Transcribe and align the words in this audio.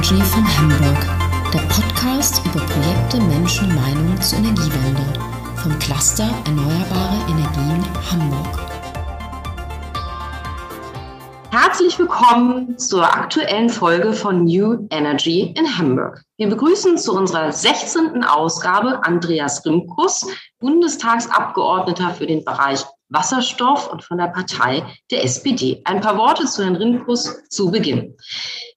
Energy 0.00 0.22
von 0.22 0.56
Hamburg, 0.56 1.52
der 1.52 1.58
Podcast 1.58 2.40
über 2.46 2.64
Projekte, 2.64 3.20
Menschen, 3.20 3.68
Meinungen 3.74 4.18
zur 4.22 4.38
Energiewende 4.38 5.02
vom 5.56 5.78
Cluster 5.78 6.26
Erneuerbare 6.46 7.18
Energien 7.28 7.84
Hamburg. 8.10 8.58
Herzlich 11.50 11.98
willkommen 11.98 12.78
zur 12.78 13.04
aktuellen 13.04 13.68
Folge 13.68 14.14
von 14.14 14.44
New 14.44 14.86
Energy 14.88 15.52
in 15.54 15.76
Hamburg. 15.76 16.22
Wir 16.38 16.48
begrüßen 16.48 16.96
zu 16.96 17.14
unserer 17.14 17.52
16. 17.52 18.24
Ausgabe 18.24 19.04
Andreas 19.04 19.66
Rimkus, 19.66 20.26
Bundestagsabgeordneter 20.60 22.14
für 22.14 22.26
den 22.26 22.42
Bereich 22.42 22.86
Wasserstoff 23.10 23.92
und 23.92 24.02
von 24.02 24.18
der 24.18 24.28
Partei 24.28 24.82
der 25.10 25.24
SPD. 25.24 25.82
Ein 25.84 26.00
paar 26.00 26.16
Worte 26.16 26.46
zu 26.46 26.62
Herrn 26.62 26.76
Rimkus 26.76 27.48
zu 27.48 27.70
Beginn. 27.70 28.16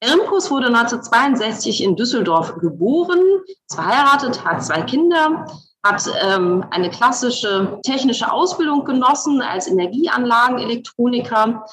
Herr 0.02 0.14
Rimkus 0.14 0.52
wurde 0.52 0.68
1962 0.68 1.84
in 1.84 1.96
Düsseldorf 1.96 2.56
geboren, 2.58 3.20
ist 3.48 3.76
verheiratet, 3.76 4.44
hat 4.44 4.64
zwei 4.64 4.82
Kinder, 4.82 5.46
hat 5.86 6.04
ähm, 6.26 6.66
eine 6.72 6.90
klassische 6.90 7.80
technische 7.86 8.32
Ausbildung 8.32 8.86
genossen 8.86 9.42
als 9.42 9.68
Energieanlagenelektroniker 9.68 11.66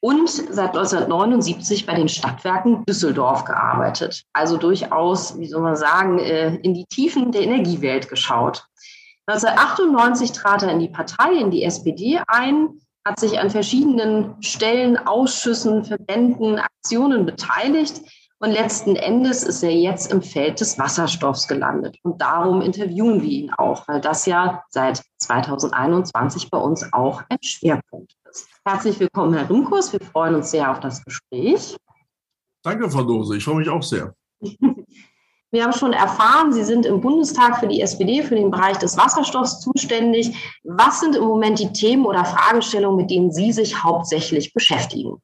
und 0.00 0.30
seit 0.30 0.70
1979 0.70 1.84
bei 1.84 1.94
den 1.94 2.08
Stadtwerken 2.08 2.84
Düsseldorf 2.86 3.44
gearbeitet. 3.44 4.24
Also 4.32 4.56
durchaus, 4.56 5.38
wie 5.38 5.46
soll 5.46 5.60
man 5.60 5.76
sagen, 5.76 6.18
äh, 6.18 6.54
in 6.56 6.74
die 6.74 6.86
Tiefen 6.86 7.32
der 7.32 7.42
Energiewelt 7.42 8.08
geschaut. 8.08 8.64
1998 9.30 10.32
trat 10.32 10.62
er 10.62 10.72
in 10.72 10.80
die 10.80 10.88
Partei, 10.88 11.34
in 11.34 11.50
die 11.50 11.62
SPD 11.62 12.20
ein, 12.26 12.80
hat 13.04 13.20
sich 13.20 13.38
an 13.38 13.50
verschiedenen 13.50 14.42
Stellen, 14.42 14.98
Ausschüssen, 14.98 15.84
Verbänden, 15.84 16.58
Aktionen 16.58 17.26
beteiligt 17.26 18.02
und 18.42 18.50
letzten 18.50 18.96
Endes 18.96 19.42
ist 19.42 19.62
er 19.62 19.74
jetzt 19.74 20.10
im 20.10 20.22
Feld 20.22 20.60
des 20.60 20.78
Wasserstoffs 20.78 21.46
gelandet. 21.46 21.98
Und 22.02 22.20
darum 22.22 22.62
interviewen 22.62 23.22
wir 23.22 23.28
ihn 23.28 23.50
auch, 23.52 23.86
weil 23.86 24.00
das 24.00 24.24
ja 24.24 24.64
seit 24.70 25.02
2021 25.18 26.50
bei 26.50 26.58
uns 26.58 26.90
auch 26.92 27.22
ein 27.28 27.38
Schwerpunkt 27.42 28.14
ist. 28.30 28.48
Herzlich 28.64 28.98
willkommen, 28.98 29.34
Herr 29.34 29.48
Rimkus. 29.48 29.92
Wir 29.92 30.00
freuen 30.00 30.34
uns 30.36 30.50
sehr 30.50 30.70
auf 30.70 30.80
das 30.80 31.04
Gespräch. 31.04 31.76
Danke, 32.62 32.90
Frau 32.90 33.02
Dose. 33.02 33.36
Ich 33.36 33.44
freue 33.44 33.56
mich 33.56 33.68
auch 33.68 33.82
sehr. 33.82 34.14
Wir 35.52 35.64
haben 35.64 35.72
schon 35.72 35.92
erfahren, 35.92 36.52
Sie 36.52 36.62
sind 36.62 36.86
im 36.86 37.00
Bundestag 37.00 37.58
für 37.58 37.66
die 37.66 37.80
SPD 37.80 38.22
für 38.22 38.36
den 38.36 38.52
Bereich 38.52 38.78
des 38.78 38.96
Wasserstoffs 38.96 39.60
zuständig. 39.60 40.60
Was 40.62 41.00
sind 41.00 41.16
im 41.16 41.24
Moment 41.24 41.58
die 41.58 41.72
Themen 41.72 42.06
oder 42.06 42.24
Fragestellungen, 42.24 42.96
mit 42.96 43.10
denen 43.10 43.32
Sie 43.32 43.52
sich 43.52 43.82
hauptsächlich 43.82 44.54
beschäftigen? 44.54 45.20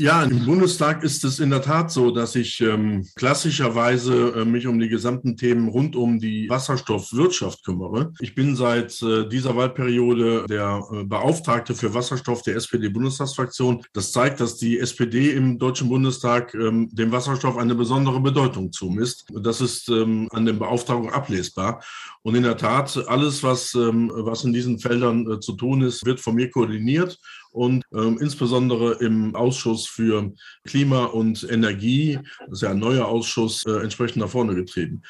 Ja, 0.00 0.22
im 0.22 0.44
Bundestag 0.44 1.02
ist 1.02 1.24
es 1.24 1.40
in 1.40 1.50
der 1.50 1.60
Tat 1.60 1.90
so, 1.90 2.12
dass 2.12 2.36
ich 2.36 2.60
ähm, 2.60 3.04
klassischerweise 3.16 4.28
äh, 4.28 4.44
mich 4.44 4.68
um 4.68 4.78
die 4.78 4.88
gesamten 4.88 5.36
Themen 5.36 5.66
rund 5.66 5.96
um 5.96 6.20
die 6.20 6.48
Wasserstoffwirtschaft 6.48 7.64
kümmere. 7.64 8.12
Ich 8.20 8.36
bin 8.36 8.54
seit 8.54 9.02
äh, 9.02 9.28
dieser 9.28 9.56
Wahlperiode 9.56 10.46
der 10.48 10.84
äh, 10.92 11.02
Beauftragte 11.02 11.74
für 11.74 11.94
Wasserstoff 11.94 12.42
der 12.42 12.54
SPD-Bundestagsfraktion. 12.54 13.82
Das 13.92 14.12
zeigt, 14.12 14.38
dass 14.38 14.56
die 14.56 14.78
SPD 14.78 15.32
im 15.32 15.58
Deutschen 15.58 15.88
Bundestag 15.88 16.54
ähm, 16.54 16.88
dem 16.92 17.10
Wasserstoff 17.10 17.56
eine 17.56 17.74
besondere 17.74 18.20
Bedeutung 18.20 18.70
zumisst. 18.70 19.24
Das 19.34 19.60
ist 19.60 19.88
ähm, 19.88 20.28
an 20.30 20.46
den 20.46 20.60
Beauftragungen 20.60 21.12
ablesbar. 21.12 21.82
Und 22.22 22.36
in 22.36 22.44
der 22.44 22.56
Tat, 22.56 23.04
alles, 23.08 23.42
was, 23.42 23.74
ähm, 23.74 24.12
was 24.14 24.44
in 24.44 24.52
diesen 24.52 24.78
Feldern 24.78 25.28
äh, 25.28 25.40
zu 25.40 25.54
tun 25.54 25.82
ist, 25.82 26.06
wird 26.06 26.20
von 26.20 26.36
mir 26.36 26.50
koordiniert 26.52 27.18
und 27.58 27.82
ähm, 27.92 28.18
insbesondere 28.20 28.94
im 29.00 29.34
Ausschuss 29.34 29.88
für 29.88 30.32
Klima 30.64 31.06
und 31.06 31.44
Energie, 31.50 32.20
das 32.46 32.58
ist 32.58 32.62
ja 32.62 32.70
ein 32.70 32.78
neuer 32.78 33.06
Ausschuss, 33.06 33.66
äh, 33.66 33.82
entsprechend 33.82 34.18
nach 34.18 34.28
vorne 34.28 34.54
getrieben. 34.54 35.02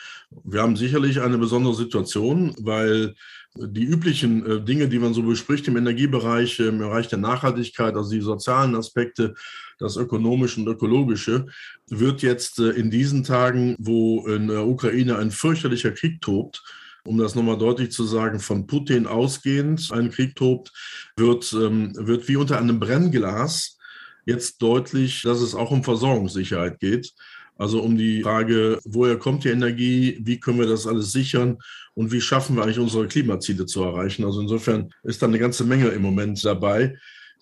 Wir 0.44 0.62
haben 0.62 0.74
sicherlich 0.74 1.20
eine 1.20 1.36
besondere 1.36 1.74
Situation, 1.74 2.54
weil 2.58 3.14
die 3.54 3.84
üblichen 3.84 4.46
äh, 4.46 4.64
Dinge, 4.64 4.88
die 4.88 4.98
man 4.98 5.12
so 5.12 5.22
bespricht 5.22 5.68
im 5.68 5.76
Energiebereich, 5.76 6.58
im 6.60 6.78
Bereich 6.78 7.08
der 7.08 7.18
Nachhaltigkeit, 7.18 7.94
also 7.94 8.10
die 8.10 8.22
sozialen 8.22 8.74
Aspekte, 8.76 9.34
das 9.78 9.96
ökonomische 9.96 10.60
und 10.60 10.68
ökologische, 10.68 11.46
wird 11.88 12.22
jetzt 12.22 12.60
äh, 12.60 12.70
in 12.70 12.90
diesen 12.90 13.24
Tagen, 13.24 13.76
wo 13.78 14.26
in 14.26 14.48
der 14.48 14.66
Ukraine 14.66 15.18
ein 15.18 15.30
fürchterlicher 15.30 15.90
Krieg 15.90 16.22
tobt, 16.22 16.62
um 17.08 17.16
das 17.18 17.34
nochmal 17.34 17.56
deutlich 17.56 17.90
zu 17.90 18.04
sagen, 18.04 18.38
von 18.38 18.66
Putin 18.66 19.06
ausgehend 19.06 19.90
ein 19.92 20.10
Krieg 20.10 20.36
tobt, 20.36 20.72
wird, 21.16 21.52
ähm, 21.54 21.92
wird 21.96 22.28
wie 22.28 22.36
unter 22.36 22.58
einem 22.58 22.78
Brennglas 22.78 23.78
jetzt 24.26 24.60
deutlich, 24.60 25.22
dass 25.22 25.40
es 25.40 25.54
auch 25.54 25.70
um 25.70 25.82
Versorgungssicherheit 25.82 26.78
geht. 26.78 27.14
Also 27.56 27.80
um 27.80 27.96
die 27.96 28.22
Frage, 28.22 28.78
woher 28.84 29.18
kommt 29.18 29.42
die 29.42 29.48
Energie, 29.48 30.18
wie 30.22 30.38
können 30.38 30.60
wir 30.60 30.68
das 30.68 30.86
alles 30.86 31.10
sichern 31.10 31.58
und 31.94 32.12
wie 32.12 32.20
schaffen 32.20 32.54
wir 32.54 32.62
eigentlich 32.62 32.78
unsere 32.78 33.08
Klimaziele 33.08 33.66
zu 33.66 33.82
erreichen. 33.82 34.24
Also 34.24 34.40
insofern 34.40 34.90
ist 35.02 35.22
da 35.22 35.26
eine 35.26 35.40
ganze 35.40 35.64
Menge 35.64 35.88
im 35.88 36.02
Moment 36.02 36.44
dabei. 36.44 36.96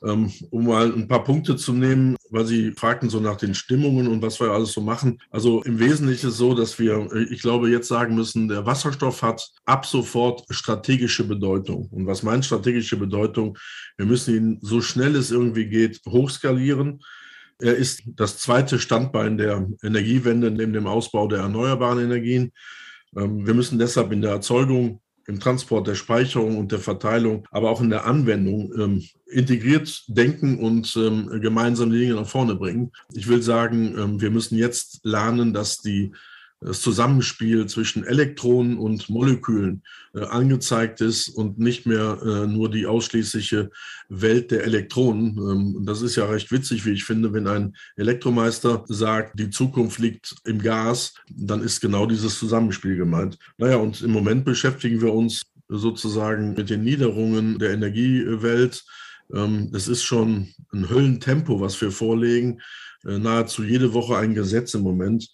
Ähm, 0.04 0.30
um 0.50 0.66
mal 0.66 0.92
ein 0.92 1.08
paar 1.08 1.24
Punkte 1.24 1.56
zu 1.56 1.72
nehmen, 1.72 2.16
weil 2.30 2.44
Sie 2.44 2.72
fragten 2.72 3.08
so 3.08 3.18
nach 3.18 3.36
den 3.36 3.54
Stimmungen 3.54 4.08
und 4.08 4.20
was 4.20 4.38
wir 4.40 4.50
alles 4.50 4.72
so 4.72 4.82
machen. 4.82 5.18
Also 5.30 5.62
im 5.62 5.78
Wesentlichen 5.78 6.26
ist 6.26 6.34
es 6.34 6.38
so, 6.38 6.54
dass 6.54 6.78
wir, 6.78 7.08
ich 7.30 7.40
glaube, 7.40 7.70
jetzt 7.70 7.88
sagen 7.88 8.14
müssen, 8.14 8.48
der 8.48 8.66
Wasserstoff 8.66 9.22
hat 9.22 9.48
ab 9.64 9.86
sofort 9.86 10.44
strategische 10.50 11.24
Bedeutung. 11.24 11.88
Und 11.90 12.06
was 12.06 12.22
meint 12.22 12.44
strategische 12.44 12.98
Bedeutung? 12.98 13.56
Wir 13.96 14.04
müssen 14.04 14.36
ihn 14.36 14.58
so 14.60 14.82
schnell 14.82 15.16
es 15.16 15.30
irgendwie 15.30 15.66
geht 15.66 16.00
hochskalieren. 16.06 17.00
Er 17.58 17.74
ist 17.74 18.02
das 18.06 18.38
zweite 18.38 18.78
Standbein 18.78 19.38
der 19.38 19.66
Energiewende 19.82 20.50
neben 20.50 20.74
dem 20.74 20.86
Ausbau 20.86 21.26
der 21.26 21.38
erneuerbaren 21.38 22.00
Energien. 22.00 22.52
Ähm, 23.16 23.46
wir 23.46 23.54
müssen 23.54 23.78
deshalb 23.78 24.12
in 24.12 24.20
der 24.20 24.32
Erzeugung 24.32 25.00
im 25.26 25.40
Transport, 25.40 25.86
der 25.86 25.94
Speicherung 25.94 26.56
und 26.56 26.72
der 26.72 26.78
Verteilung, 26.78 27.46
aber 27.50 27.70
auch 27.70 27.80
in 27.80 27.90
der 27.90 28.06
Anwendung 28.06 28.72
ähm, 28.78 29.02
integriert 29.26 30.04
denken 30.08 30.58
und 30.58 30.96
ähm, 30.96 31.40
gemeinsam 31.40 31.90
die 31.90 31.98
Dinge 31.98 32.14
nach 32.14 32.28
vorne 32.28 32.54
bringen. 32.54 32.92
Ich 33.12 33.26
will 33.26 33.42
sagen, 33.42 33.96
ähm, 33.98 34.20
wir 34.20 34.30
müssen 34.30 34.56
jetzt 34.56 35.00
lernen, 35.02 35.52
dass 35.52 35.78
die 35.78 36.12
das 36.60 36.80
Zusammenspiel 36.80 37.66
zwischen 37.66 38.04
Elektronen 38.04 38.78
und 38.78 39.10
Molekülen 39.10 39.82
äh, 40.14 40.20
angezeigt 40.20 41.00
ist 41.00 41.28
und 41.28 41.58
nicht 41.58 41.86
mehr 41.86 42.18
äh, 42.22 42.46
nur 42.46 42.70
die 42.70 42.86
ausschließliche 42.86 43.70
Welt 44.08 44.50
der 44.50 44.64
Elektronen. 44.64 45.36
Ähm, 45.36 45.84
das 45.84 46.00
ist 46.00 46.16
ja 46.16 46.24
recht 46.24 46.50
witzig, 46.50 46.86
wie 46.86 46.92
ich 46.92 47.04
finde, 47.04 47.32
wenn 47.32 47.46
ein 47.46 47.76
Elektromeister 47.96 48.84
sagt, 48.88 49.38
die 49.38 49.50
Zukunft 49.50 49.98
liegt 49.98 50.34
im 50.44 50.58
Gas, 50.58 51.14
dann 51.28 51.62
ist 51.62 51.80
genau 51.80 52.06
dieses 52.06 52.38
Zusammenspiel 52.38 52.96
gemeint. 52.96 53.38
Naja, 53.58 53.76
und 53.76 54.00
im 54.00 54.12
Moment 54.12 54.44
beschäftigen 54.44 55.02
wir 55.02 55.12
uns 55.12 55.42
sozusagen 55.68 56.54
mit 56.54 56.70
den 56.70 56.84
Niederungen 56.84 57.58
der 57.58 57.72
Energiewelt. 57.72 58.84
Ähm, 59.34 59.70
es 59.74 59.88
ist 59.88 60.04
schon 60.04 60.48
ein 60.72 60.88
Höllentempo, 60.88 61.60
was 61.60 61.78
wir 61.82 61.90
vorlegen. 61.90 62.62
Äh, 63.04 63.18
nahezu 63.18 63.62
jede 63.62 63.92
Woche 63.92 64.16
ein 64.16 64.34
Gesetz 64.34 64.72
im 64.72 64.82
Moment 64.82 65.28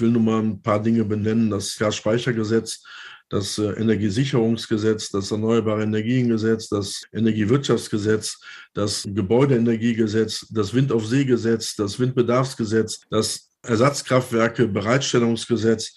will 0.00 0.10
nur 0.10 0.22
mal 0.22 0.40
ein 0.40 0.62
paar 0.62 0.82
Dinge 0.82 1.04
benennen. 1.04 1.50
Das 1.50 1.76
Gasspeichergesetz, 1.76 2.82
das 3.28 3.58
äh, 3.58 3.72
Energiesicherungsgesetz, 3.72 5.10
das 5.10 5.30
Erneuerbare 5.30 5.82
Energiengesetz, 5.82 6.68
das 6.68 7.02
Energiewirtschaftsgesetz, 7.12 8.40
das 8.74 9.06
Gebäudeenergiegesetz, 9.06 10.46
das 10.50 10.72
Wind 10.72 10.92
auf 10.92 11.06
See 11.06 11.24
Gesetz, 11.24 11.76
das 11.76 11.98
Windbedarfsgesetz, 11.98 13.00
das 13.10 13.50
Ersatzkraftwerke 13.62 14.68
Bereitstellungsgesetz. 14.68 15.94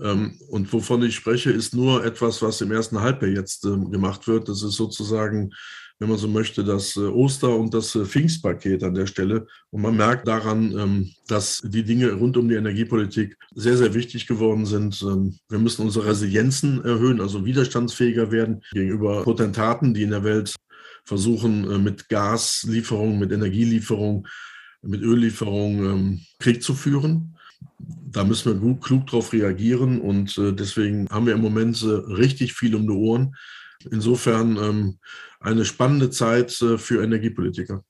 Ähm, 0.00 0.38
und 0.48 0.72
wovon 0.72 1.02
ich 1.02 1.16
spreche, 1.16 1.50
ist 1.50 1.74
nur 1.74 2.04
etwas, 2.04 2.40
was 2.42 2.60
im 2.60 2.70
ersten 2.70 3.00
Halbjahr 3.00 3.32
jetzt 3.32 3.64
ähm, 3.64 3.90
gemacht 3.90 4.28
wird. 4.28 4.48
Das 4.48 4.62
ist 4.62 4.76
sozusagen 4.76 5.50
wenn 6.00 6.08
man 6.08 6.18
so 6.18 6.28
möchte, 6.28 6.64
das 6.64 6.96
äh, 6.96 7.00
Oster- 7.00 7.54
und 7.54 7.74
das 7.74 7.94
äh, 7.94 8.06
Pfingstpaket 8.06 8.82
an 8.82 8.94
der 8.94 9.06
Stelle. 9.06 9.46
Und 9.70 9.82
man 9.82 9.96
merkt 9.96 10.26
daran, 10.26 10.76
ähm, 10.76 11.10
dass 11.28 11.60
die 11.62 11.84
Dinge 11.84 12.12
rund 12.12 12.38
um 12.38 12.48
die 12.48 12.54
Energiepolitik 12.54 13.36
sehr, 13.54 13.76
sehr 13.76 13.92
wichtig 13.92 14.26
geworden 14.26 14.64
sind. 14.64 15.00
Ähm, 15.02 15.36
wir 15.50 15.58
müssen 15.58 15.82
unsere 15.82 16.06
Resilienzen 16.06 16.82
erhöhen, 16.82 17.20
also 17.20 17.44
widerstandsfähiger 17.44 18.32
werden 18.32 18.62
gegenüber 18.72 19.22
Potentaten, 19.22 19.92
die 19.92 20.02
in 20.02 20.10
der 20.10 20.24
Welt 20.24 20.54
versuchen, 21.04 21.70
äh, 21.70 21.78
mit 21.78 22.08
Gaslieferungen, 22.08 23.18
mit 23.18 23.30
Energielieferungen, 23.30 24.26
mit 24.80 25.02
Öllieferungen 25.02 25.84
ähm, 25.84 26.20
Krieg 26.38 26.62
zu 26.62 26.72
führen. 26.72 27.36
Da 28.10 28.24
müssen 28.24 28.54
wir 28.54 28.58
gut, 28.58 28.82
klug 28.82 29.06
darauf 29.06 29.34
reagieren 29.34 30.00
und 30.00 30.34
deswegen 30.38 31.06
haben 31.10 31.26
wir 31.26 31.34
im 31.34 31.42
Moment 31.42 31.84
richtig 31.84 32.54
viel 32.54 32.74
um 32.74 32.86
die 32.86 32.94
Ohren. 32.94 33.36
Insofern 33.90 34.98
eine 35.40 35.64
spannende 35.64 36.10
Zeit 36.10 36.60
äh, 36.62 36.78
für 36.78 37.02
Energiepolitiker. 37.02 37.82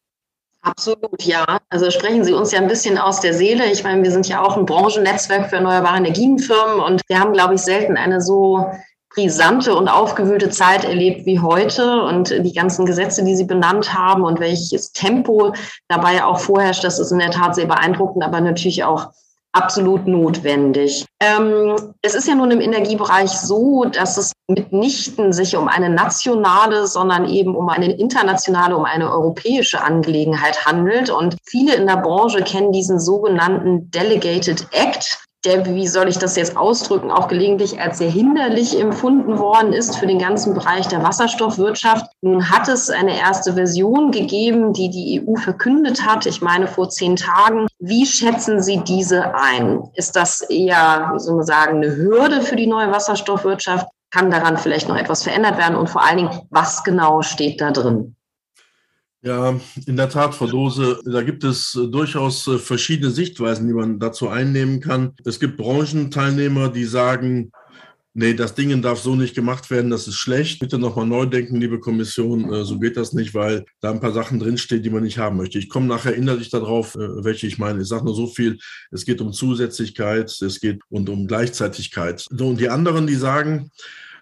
Absolut, 0.62 1.22
ja. 1.22 1.58
Also 1.70 1.90
sprechen 1.90 2.22
Sie 2.22 2.34
uns 2.34 2.52
ja 2.52 2.60
ein 2.60 2.68
bisschen 2.68 2.98
aus 2.98 3.20
der 3.20 3.32
Seele. 3.32 3.72
Ich 3.72 3.82
meine, 3.82 4.02
wir 4.02 4.10
sind 4.10 4.28
ja 4.28 4.42
auch 4.42 4.56
ein 4.56 4.66
Branchennetzwerk 4.66 5.48
für 5.48 5.56
erneuerbare 5.56 5.96
Energienfirmen 5.96 6.80
und 6.80 7.00
wir 7.08 7.18
haben, 7.18 7.32
glaube 7.32 7.54
ich, 7.54 7.62
selten 7.62 7.96
eine 7.96 8.20
so 8.20 8.66
brisante 9.14 9.74
und 9.74 9.88
aufgewühlte 9.88 10.50
Zeit 10.50 10.84
erlebt 10.84 11.26
wie 11.26 11.40
heute 11.40 12.02
und 12.02 12.30
die 12.30 12.52
ganzen 12.52 12.86
Gesetze, 12.86 13.24
die 13.24 13.34
Sie 13.34 13.44
benannt 13.44 13.92
haben 13.92 14.22
und 14.22 14.38
welches 14.38 14.92
Tempo 14.92 15.54
dabei 15.88 16.22
auch 16.22 16.38
vorherrscht, 16.38 16.84
das 16.84 17.00
ist 17.00 17.10
in 17.10 17.18
der 17.18 17.32
Tat 17.32 17.56
sehr 17.56 17.66
beeindruckend, 17.66 18.22
aber 18.22 18.40
natürlich 18.40 18.84
auch 18.84 19.10
absolut 19.52 20.06
notwendig. 20.06 21.04
Ähm, 21.20 21.76
es 22.02 22.14
ist 22.14 22.28
ja 22.28 22.34
nun 22.34 22.50
im 22.50 22.60
Energiebereich 22.60 23.30
so, 23.30 23.84
dass 23.84 24.16
es 24.16 24.32
mitnichten 24.48 25.32
sich 25.32 25.56
um 25.56 25.68
eine 25.68 25.90
nationale, 25.90 26.86
sondern 26.86 27.28
eben 27.28 27.54
um 27.56 27.68
eine 27.68 27.92
internationale, 27.92 28.76
um 28.76 28.84
eine 28.84 29.10
europäische 29.10 29.82
Angelegenheit 29.82 30.64
handelt. 30.64 31.10
Und 31.10 31.36
viele 31.44 31.74
in 31.74 31.86
der 31.86 31.96
Branche 31.96 32.42
kennen 32.42 32.72
diesen 32.72 33.00
sogenannten 33.00 33.90
Delegated 33.90 34.66
Act 34.72 35.18
der, 35.44 35.64
wie 35.64 35.86
soll 35.86 36.08
ich 36.08 36.18
das 36.18 36.36
jetzt 36.36 36.56
ausdrücken, 36.56 37.10
auch 37.10 37.28
gelegentlich 37.28 37.80
als 37.80 37.98
sehr 37.98 38.10
hinderlich 38.10 38.78
empfunden 38.78 39.38
worden 39.38 39.72
ist 39.72 39.96
für 39.96 40.06
den 40.06 40.18
ganzen 40.18 40.52
Bereich 40.54 40.86
der 40.88 41.02
Wasserstoffwirtschaft. 41.02 42.06
Nun 42.20 42.50
hat 42.50 42.68
es 42.68 42.90
eine 42.90 43.18
erste 43.18 43.54
Version 43.54 44.10
gegeben, 44.10 44.74
die 44.74 44.90
die 44.90 45.22
EU 45.26 45.36
verkündet 45.36 46.06
hat, 46.06 46.26
ich 46.26 46.42
meine 46.42 46.66
vor 46.66 46.90
zehn 46.90 47.16
Tagen. 47.16 47.66
Wie 47.78 48.04
schätzen 48.04 48.62
Sie 48.62 48.82
diese 48.84 49.34
ein? 49.34 49.82
Ist 49.94 50.14
das 50.14 50.42
eher, 50.42 51.10
wie 51.14 51.18
soll 51.18 51.36
man 51.36 51.46
sagen, 51.46 51.76
eine 51.76 51.96
Hürde 51.96 52.42
für 52.42 52.56
die 52.56 52.66
neue 52.66 52.90
Wasserstoffwirtschaft? 52.90 53.86
Kann 54.10 54.30
daran 54.30 54.58
vielleicht 54.58 54.88
noch 54.88 54.96
etwas 54.96 55.22
verändert 55.22 55.56
werden? 55.56 55.76
Und 55.76 55.88
vor 55.88 56.04
allen 56.04 56.18
Dingen, 56.18 56.40
was 56.50 56.84
genau 56.84 57.22
steht 57.22 57.60
da 57.60 57.70
drin? 57.70 58.16
Ja, 59.22 59.60
in 59.86 59.96
der 59.96 60.08
Tat, 60.08 60.34
Frau 60.34 60.46
Dose, 60.46 60.98
da 61.04 61.22
gibt 61.22 61.44
es 61.44 61.74
äh, 61.74 61.88
durchaus 61.88 62.46
äh, 62.46 62.58
verschiedene 62.58 63.10
Sichtweisen, 63.10 63.68
die 63.68 63.74
man 63.74 63.98
dazu 63.98 64.30
einnehmen 64.30 64.80
kann. 64.80 65.12
Es 65.26 65.38
gibt 65.38 65.58
Branchenteilnehmer, 65.58 66.70
die 66.70 66.86
sagen, 66.86 67.52
nee, 68.14 68.32
das 68.32 68.54
Ding 68.54 68.80
darf 68.80 68.98
so 68.98 69.16
nicht 69.16 69.34
gemacht 69.34 69.70
werden, 69.70 69.90
das 69.90 70.08
ist 70.08 70.14
schlecht. 70.14 70.58
Bitte 70.60 70.78
nochmal 70.78 71.06
neu 71.06 71.26
denken, 71.26 71.56
liebe 71.56 71.80
Kommission, 71.80 72.50
äh, 72.50 72.64
so 72.64 72.78
geht 72.78 72.96
das 72.96 73.12
nicht, 73.12 73.34
weil 73.34 73.66
da 73.82 73.90
ein 73.90 74.00
paar 74.00 74.12
Sachen 74.12 74.40
drinstehen, 74.40 74.82
die 74.82 74.88
man 74.88 75.02
nicht 75.02 75.18
haben 75.18 75.36
möchte. 75.36 75.58
Ich 75.58 75.68
komme 75.68 75.86
nachher 75.86 76.14
innerlich 76.14 76.48
darauf, 76.48 76.96
welche 76.96 77.46
ich 77.46 77.58
meine. 77.58 77.82
Ich 77.82 77.88
sage 77.88 78.06
nur 78.06 78.14
so 78.14 78.26
viel, 78.26 78.56
es 78.90 79.04
geht 79.04 79.20
um 79.20 79.34
Zusätzlichkeit, 79.34 80.30
es 80.30 80.60
geht 80.60 80.80
und 80.88 81.10
um 81.10 81.26
Gleichzeitigkeit. 81.26 82.24
So, 82.30 82.48
und 82.48 82.58
die 82.58 82.70
anderen, 82.70 83.06
die 83.06 83.16
sagen, 83.16 83.70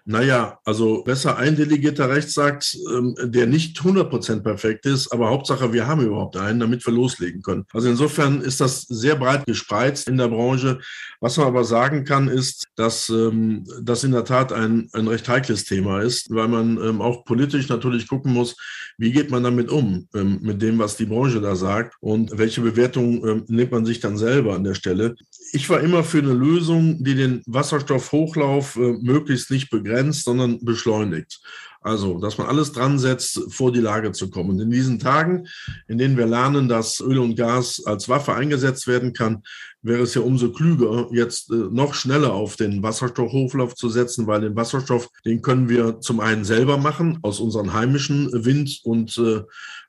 naja, 0.09 0.57
also 0.65 1.03
besser 1.03 1.37
ein 1.37 1.55
delegierter 1.55 2.09
Rechtsakt, 2.09 2.75
ähm, 2.91 3.15
der 3.21 3.45
nicht 3.45 3.79
100% 3.79 4.39
perfekt 4.39 4.87
ist, 4.87 5.11
aber 5.13 5.29
Hauptsache, 5.29 5.71
wir 5.71 5.85
haben 5.85 6.01
überhaupt 6.01 6.35
einen, 6.35 6.59
damit 6.59 6.83
wir 6.87 6.93
loslegen 6.95 7.43
können. 7.43 7.65
Also 7.73 7.89
insofern 7.89 8.41
ist 8.41 8.59
das 8.59 8.81
sehr 8.81 9.15
breit 9.15 9.45
gespreizt 9.45 10.07
in 10.07 10.17
der 10.17 10.29
Branche. 10.29 10.79
Was 11.21 11.37
man 11.37 11.45
aber 11.45 11.63
sagen 11.63 12.05
kann, 12.05 12.27
ist, 12.27 12.65
dass 12.75 13.09
ähm, 13.09 13.65
das 13.83 14.03
in 14.03 14.11
der 14.11 14.25
Tat 14.25 14.51
ein, 14.51 14.89
ein 14.93 15.07
recht 15.07 15.29
heikles 15.29 15.65
Thema 15.65 16.01
ist, 16.01 16.33
weil 16.33 16.47
man 16.47 16.81
ähm, 16.81 17.01
auch 17.01 17.23
politisch 17.23 17.69
natürlich 17.69 18.07
gucken 18.07 18.33
muss, 18.33 18.55
wie 18.97 19.11
geht 19.11 19.29
man 19.29 19.43
damit 19.43 19.69
um, 19.69 20.07
mit 20.11 20.61
dem, 20.61 20.79
was 20.79 20.97
die 20.97 21.05
Branche 21.05 21.39
da 21.39 21.55
sagt 21.55 21.95
und 22.01 22.37
welche 22.37 22.59
Bewertung 22.59 23.45
nimmt 23.47 23.71
man 23.71 23.85
sich 23.85 24.01
dann 24.01 24.17
selber 24.17 24.55
an 24.55 24.65
der 24.65 24.73
Stelle. 24.73 25.15
Ich 25.53 25.69
war 25.69 25.79
immer 25.79 26.03
für 26.03 26.17
eine 26.17 26.33
Lösung, 26.33 27.01
die 27.01 27.15
den 27.15 27.41
Wasserstoffhochlauf 27.45 28.75
äh, 28.75 28.97
möglichst 29.01 29.51
nicht 29.51 29.69
begrenzt 29.69 29.98
begrenzt, 29.99 30.25
sondern 30.25 30.63
beschleunigt. 30.63 31.41
Also, 31.81 32.19
dass 32.19 32.37
man 32.37 32.47
alles 32.47 32.73
dran 32.73 32.99
setzt, 32.99 33.41
vor 33.53 33.71
die 33.71 33.79
Lage 33.79 34.11
zu 34.11 34.29
kommen. 34.29 34.49
Und 34.49 34.59
in 34.59 34.69
diesen 34.69 34.99
Tagen, 34.99 35.47
in 35.87 35.97
denen 35.97 36.17
wir 36.17 36.25
lernen, 36.25 36.67
dass 36.67 36.99
Öl 36.99 37.19
und 37.19 37.35
Gas 37.35 37.81
als 37.85 38.09
Waffe 38.09 38.33
eingesetzt 38.33 38.85
werden 38.87 39.13
kann, 39.13 39.43
wäre 39.81 40.03
es 40.03 40.13
ja 40.13 40.21
umso 40.21 40.51
klüger, 40.51 41.07
jetzt 41.11 41.51
äh, 41.51 41.55
noch 41.55 41.93
schneller 41.93 42.33
auf 42.33 42.55
den 42.55 42.83
Wasserstoffhochlauf 42.83 43.75
zu 43.75 43.89
setzen, 43.89 44.27
weil 44.27 44.41
den 44.41 44.55
Wasserstoff, 44.55 45.09
den 45.25 45.41
können 45.41 45.69
wir 45.69 45.99
zum 46.01 46.19
einen 46.19 46.43
selber 46.43 46.77
machen 46.77 47.19
aus 47.21 47.39
unseren 47.39 47.73
heimischen 47.73 48.29
Wind- 48.45 48.81
und 48.83 49.17
äh, 49.17 49.41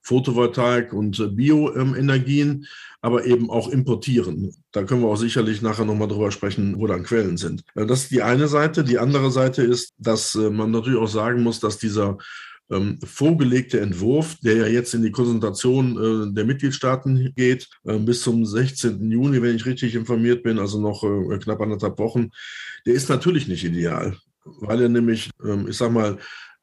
Photovoltaik- 0.02 0.92
und 0.92 1.18
äh, 1.18 1.26
Bioenergien, 1.28 2.66
aber 3.00 3.24
eben 3.24 3.50
auch 3.50 3.68
importieren. 3.68 4.54
Da 4.72 4.84
können 4.84 5.02
wir 5.02 5.08
auch 5.08 5.16
sicherlich 5.16 5.62
nachher 5.62 5.84
nochmal 5.84 6.08
drüber 6.08 6.30
sprechen, 6.30 6.78
wo 6.78 6.86
dann 6.86 7.02
Quellen 7.02 7.36
sind. 7.36 7.64
Das 7.74 8.02
ist 8.02 8.10
die 8.10 8.22
eine 8.22 8.46
Seite. 8.46 8.84
Die 8.84 8.98
andere 8.98 9.30
Seite 9.30 9.62
ist, 9.62 9.94
dass 9.98 10.34
man 10.34 10.70
natürlich 10.70 10.98
auch 10.98 11.08
sagen 11.08 11.42
muss, 11.42 11.60
dass 11.60 11.78
dieser 11.78 12.18
ähm, 12.70 12.98
vorgelegte 13.02 13.80
Entwurf, 13.80 14.36
der 14.42 14.56
ja 14.56 14.66
jetzt 14.66 14.94
in 14.94 15.02
die 15.02 15.10
Konsultation 15.10 15.96
äh, 16.30 16.34
der 16.34 16.44
Mitgliedstaaten 16.44 17.32
geht, 17.34 17.68
äh, 17.84 17.98
bis 17.98 18.22
zum 18.22 18.46
16. 18.46 19.10
Juni, 19.10 19.42
wenn 19.42 19.56
ich 19.56 19.66
richtig 19.66 19.94
informiert 19.94 20.42
bin, 20.42 20.58
also 20.58 20.80
noch 20.80 21.02
äh, 21.02 21.38
knapp 21.38 21.60
anderthalb 21.60 21.98
Wochen, 21.98 22.30
der 22.86 22.94
ist 22.94 23.08
natürlich 23.08 23.48
nicht 23.48 23.64
ideal, 23.64 24.16
weil 24.44 24.82
er 24.82 24.88
nämlich, 24.88 25.30
ähm, 25.44 25.66
ich 25.68 25.76
sag 25.76 25.92
mal, 25.92 26.18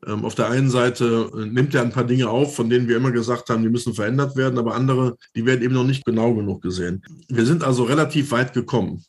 ähm, 0.06 0.26
auf 0.26 0.36
der 0.36 0.50
einen 0.50 0.70
Seite 0.70 1.32
äh, 1.36 1.46
nimmt 1.46 1.74
er 1.74 1.82
ein 1.82 1.92
paar 1.92 2.04
Dinge 2.04 2.30
auf, 2.30 2.56
von 2.56 2.70
denen 2.70 2.88
wir 2.88 2.98
immer 2.98 3.12
gesagt 3.12 3.50
haben, 3.50 3.64
die 3.64 3.70
müssen 3.70 3.94
verändert 3.94 4.36
werden, 4.36 4.60
aber 4.60 4.76
andere, 4.76 5.18
die 5.36 5.46
werden 5.46 5.64
eben 5.64 5.74
noch 5.74 5.84
nicht 5.84 6.06
genau 6.06 6.34
genug 6.36 6.62
gesehen. 6.62 7.04
Wir 7.28 7.46
sind 7.46 7.64
also 7.64 7.84
relativ 7.84 8.32
weit 8.32 8.54
gekommen. 8.54 9.04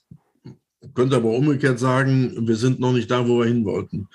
Könnte 0.95 1.17
aber 1.17 1.31
umgekehrt 1.31 1.79
sagen, 1.79 2.49
wir 2.49 2.56
sind 2.56 2.81
noch 2.81 2.93
nicht 2.93 3.11
da, 3.11 3.29
wo 3.29 3.41
wir 3.41 3.47
hin 3.47 3.65
wollten. 3.65 4.09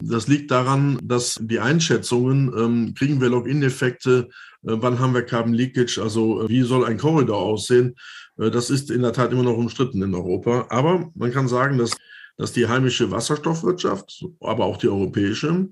Das 0.00 0.28
liegt 0.28 0.50
daran, 0.50 0.98
dass 1.02 1.38
die 1.40 1.60
Einschätzungen, 1.60 2.52
ähm, 2.56 2.94
kriegen 2.94 3.20
wir 3.20 3.28
Login-Effekte, 3.28 4.28
äh, 4.62 4.76
wann 4.80 4.98
haben 4.98 5.14
wir 5.14 5.22
Carbon 5.22 5.54
Leakage, 5.54 6.00
also 6.00 6.42
äh, 6.42 6.48
wie 6.48 6.62
soll 6.62 6.84
ein 6.84 6.98
Korridor 6.98 7.38
aussehen, 7.38 7.96
äh, 8.38 8.50
das 8.50 8.70
ist 8.70 8.90
in 8.90 9.02
der 9.02 9.12
Tat 9.12 9.32
immer 9.32 9.42
noch 9.42 9.56
umstritten 9.56 10.02
in 10.02 10.14
Europa. 10.14 10.66
Aber 10.70 11.10
man 11.14 11.32
kann 11.32 11.48
sagen, 11.48 11.78
dass, 11.78 11.92
dass 12.36 12.52
die 12.52 12.68
heimische 12.68 13.10
Wasserstoffwirtschaft, 13.10 14.24
aber 14.40 14.64
auch 14.64 14.76
die 14.76 14.88
europäische, 14.88 15.68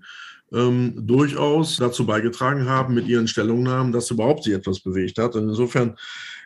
ähm, 0.52 0.94
durchaus 1.06 1.76
dazu 1.76 2.04
beigetragen 2.04 2.68
haben 2.68 2.94
mit 2.94 3.06
ihren 3.06 3.28
Stellungnahmen, 3.28 3.92
dass 3.92 4.10
überhaupt 4.10 4.44
sich 4.44 4.54
etwas 4.54 4.80
bewegt 4.80 5.18
hat. 5.18 5.36
Und 5.36 5.48
insofern 5.48 5.96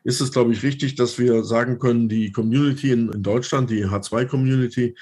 ist 0.04 0.20
es, 0.20 0.30
glaube 0.30 0.52
ich, 0.52 0.62
richtig, 0.62 0.96
dass 0.96 1.18
wir 1.18 1.44
sagen 1.44 1.78
können, 1.78 2.08
die 2.08 2.30
Community 2.30 2.90
in, 2.90 3.10
in 3.10 3.22
Deutschland, 3.22 3.70
die 3.70 3.86
H2-Community, 3.86 4.94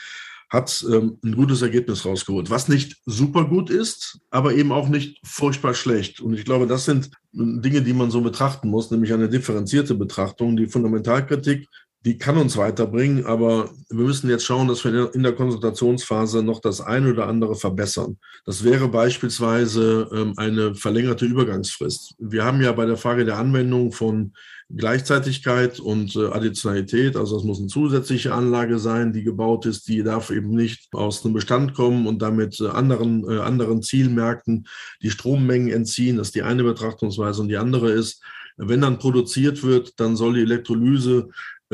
hat 0.53 0.85
ähm, 0.93 1.19
ein 1.25 1.35
gutes 1.35 1.63
Ergebnis 1.63 2.05
rausgeholt, 2.05 2.51
was 2.51 2.69
nicht 2.69 3.01
super 3.07 3.47
gut 3.47 3.71
ist, 3.71 4.19
aber 4.31 4.53
eben 4.53 4.71
auch 4.71 4.87
nicht 4.91 5.19
furchtbar 5.25 5.73
schlecht. 5.73 6.21
Und 6.21 6.35
ich 6.35 6.45
glaube, 6.45 6.67
das 6.67 6.85
sind 6.85 7.11
Dinge, 7.33 7.81
die 7.81 7.95
man 7.95 8.11
so 8.11 8.21
betrachten 8.21 8.69
muss, 8.69 8.91
nämlich 8.91 9.15
eine 9.15 9.31
differenzierte 9.31 9.95
Betrachtung. 9.95 10.59
Die 10.59 10.67
Fundamentalkritik, 10.67 11.69
die 12.05 12.19
kann 12.19 12.37
uns 12.37 12.57
weiterbringen, 12.57 13.27
aber 13.27 13.71
wir 13.89 14.05
müssen 14.05 14.29
jetzt 14.29 14.45
schauen, 14.45 14.67
dass 14.67 14.85
wir 14.85 15.15
in 15.15 15.23
der 15.23 15.35
Konsultationsphase 15.35 16.43
noch 16.43 16.61
das 16.61 16.81
eine 16.81 17.11
oder 17.11 17.29
andere 17.29 17.55
verbessern. 17.55 18.19
Das 18.45 18.65
wäre 18.65 18.89
beispielsweise 18.89 20.11
ähm, 20.13 20.35
eine 20.37 20.75
verlängerte 20.75 21.27
Übergangsfrist. 21.27 22.17
Wir 22.19 22.45
haben 22.45 22.61
ja 22.61 22.73
bei 22.73 22.87
der 22.87 22.97
Frage 22.97 23.25
der 23.25 23.39
Anwendung 23.39 23.93
von 23.93 24.33
Gleichzeitigkeit 24.75 25.79
und 25.79 26.17
äh, 26.17 26.27
Additionalität. 26.27 27.17
Also 27.17 27.37
es 27.37 27.45
muss 27.45 27.61
eine 27.61 27.69
zusätzliche 27.69 28.35
Anlage 28.35 28.81
sein, 28.81 29.13
die 29.13 29.23
gebaut 29.23 29.67
ist. 29.67 29.87
Die 29.87 30.03
darf 30.03 30.31
eben 30.31 30.55
nicht 30.55 30.89
aus 30.93 31.25
einem 31.25 31.35
Bestand 31.35 31.75
kommen 31.75 32.09
und 32.09 32.21
damit 32.21 32.61
äh, 32.61 32.69
anderen, 32.69 33.29
äh, 33.31 33.39
anderen 33.39 33.83
Zielmärkten 33.83 34.67
die 35.03 35.11
Strommengen 35.11 35.69
entziehen. 35.69 36.17
Das 36.17 36.29
ist 36.29 36.35
die 36.35 36.43
eine 36.43 36.65
Betrachtungsweise. 36.65 37.43
Und 37.43 37.49
die 37.49 37.59
andere 37.59 37.93
ist, 37.93 38.23
wenn 38.57 38.81
dann 38.81 38.99
produziert 38.99 39.63
wird, 39.63 39.99
dann 40.01 40.17
soll 40.17 40.35
die 40.35 40.43
Elektrolyse 40.43 41.29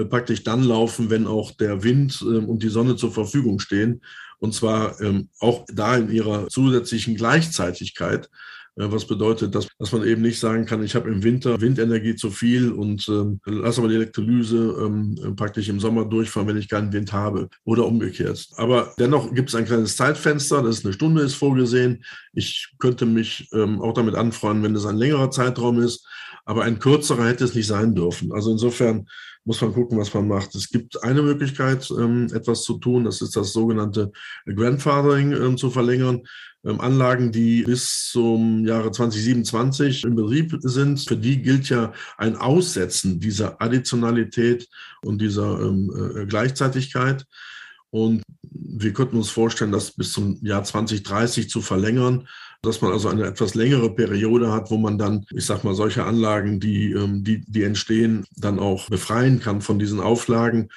praktisch 0.05 0.45
dann 0.45 0.63
laufen, 0.63 1.11
wenn 1.11 1.27
auch 1.27 1.53
der 1.53 1.83
Wind 1.83 2.23
ähm, 2.23 2.49
und 2.49 2.63
die 2.63 2.69
Sonne 2.69 2.97
zur 2.97 3.13
Verfügung 3.13 3.59
stehen. 3.59 4.03
Und 4.39 4.55
zwar 4.55 5.01
ähm, 5.01 5.29
auch 5.41 5.65
da 5.73 5.97
in 5.97 6.11
ihrer 6.11 6.49
zusätzlichen 6.49 7.17
Gleichzeitigkeit. 7.17 8.29
Äh, 8.79 8.93
was 8.93 9.07
bedeutet, 9.07 9.55
dass, 9.55 9.67
dass 9.79 9.93
man 9.93 10.07
eben 10.07 10.23
nicht 10.23 10.39
sagen 10.39 10.65
kann, 10.65 10.85
ich 10.85 10.95
habe 10.95 11.11
im 11.11 11.23
Winter 11.23 11.61
Windenergie 11.61 12.15
zu 12.15 12.31
viel 12.31 12.71
und 12.71 13.09
ähm, 13.09 13.41
lasse 13.45 13.81
aber 13.81 13.89
die 13.89 13.97
Elektrolyse 13.97 14.77
ähm, 14.81 15.35
praktisch 15.37 15.69
im 15.69 15.81
Sommer 15.81 16.05
durchfahren, 16.05 16.49
wenn 16.49 16.57
ich 16.57 16.69
keinen 16.69 16.93
Wind 16.93 17.13
habe 17.13 17.49
oder 17.65 17.85
umgekehrt. 17.87 18.47
Aber 18.57 18.95
dennoch 18.99 19.35
gibt 19.35 19.49
es 19.49 19.55
ein 19.55 19.65
kleines 19.65 19.97
Zeitfenster, 19.97 20.63
das 20.63 20.79
ist 20.79 20.85
eine 20.85 20.95
Stunde 20.95 21.23
ist 21.23 21.35
vorgesehen. 21.35 22.05
Ich 22.33 22.75
könnte 22.79 23.07
mich 23.07 23.49
ähm, 23.53 23.81
auch 23.81 23.95
damit 23.95 24.15
anfreuen, 24.15 24.63
wenn 24.63 24.77
es 24.77 24.87
ein 24.87 24.97
längerer 24.97 25.31
Zeitraum 25.31 25.81
ist, 25.81 26.07
aber 26.45 26.63
ein 26.63 26.79
kürzerer 26.79 27.27
hätte 27.27 27.45
es 27.45 27.55
nicht 27.55 27.67
sein 27.67 27.95
dürfen. 27.95 28.33
Also 28.33 28.53
insofern 28.53 29.07
muss 29.49 29.63
man 29.63 29.73
gucken, 29.73 29.99
was 29.99 30.13
man 30.13 30.29
macht. 30.29 30.55
Es 30.55 30.69
gibt 30.69 31.03
eine 31.03 31.23
Möglichkeit, 31.23 31.91
ähm, 31.91 32.27
etwas 32.35 32.65
zu 32.65 32.77
tun, 32.77 33.05
das 33.05 33.23
ist 33.23 33.35
das 33.35 33.55
sogenannte 33.55 34.13
Grandfathering 34.45 35.33
ähm, 35.33 35.57
zu 35.57 35.71
verlängern. 35.71 36.21
Ähm, 36.67 36.83
Anlagen, 36.83 37.33
die 37.33 37.63
bis 37.63 38.11
zum 38.13 38.67
Jahre 38.67 38.93
2027 38.93 40.05
im 40.05 40.17
Betrieb 40.17 40.55
sind, 40.61 41.01
für 41.01 41.17
die 41.17 41.41
gilt 41.41 41.71
ja 41.71 41.95
ein 42.19 42.37
Aussetzen 42.37 43.21
dieser 43.21 43.63
Additionalität 43.63 44.69
und 45.01 45.23
dieser 45.23 45.59
äh, 45.63 46.27
Gleichzeitigkeit. 46.27 47.25
Und 47.91 48.23
wir 48.43 48.93
könnten 48.93 49.17
uns 49.17 49.31
vorstellen, 49.31 49.73
das 49.73 49.93
bis 49.93 50.13
zum 50.13 50.39
Jahr 50.45 50.65
2030 50.65 51.49
zu 51.49 51.63
verlängern 51.63 52.29
dass 52.63 52.81
man 52.81 52.93
also 52.93 53.09
eine 53.09 53.25
etwas 53.25 53.55
längere 53.55 53.95
Periode 53.95 54.53
hat, 54.53 54.71
wo 54.71 54.79
man 54.79 54.99
dann, 54.99 55.25
ich 55.31 55.47
sag 55.47 55.63
mal, 55.63 55.75
solche 55.75 56.05
Anlagen, 56.05 56.59
die, 56.59 56.93
ähm, 56.93 57.23
die, 57.23 57.41
die 57.47 57.63
entstehen, 57.63 58.27
dann 58.37 58.59
auch 58.59 58.89
befreien 58.89 59.41
kann 59.41 59.61
von 59.61 59.79
diesen 59.79 60.01
Auflagen. 60.01 60.69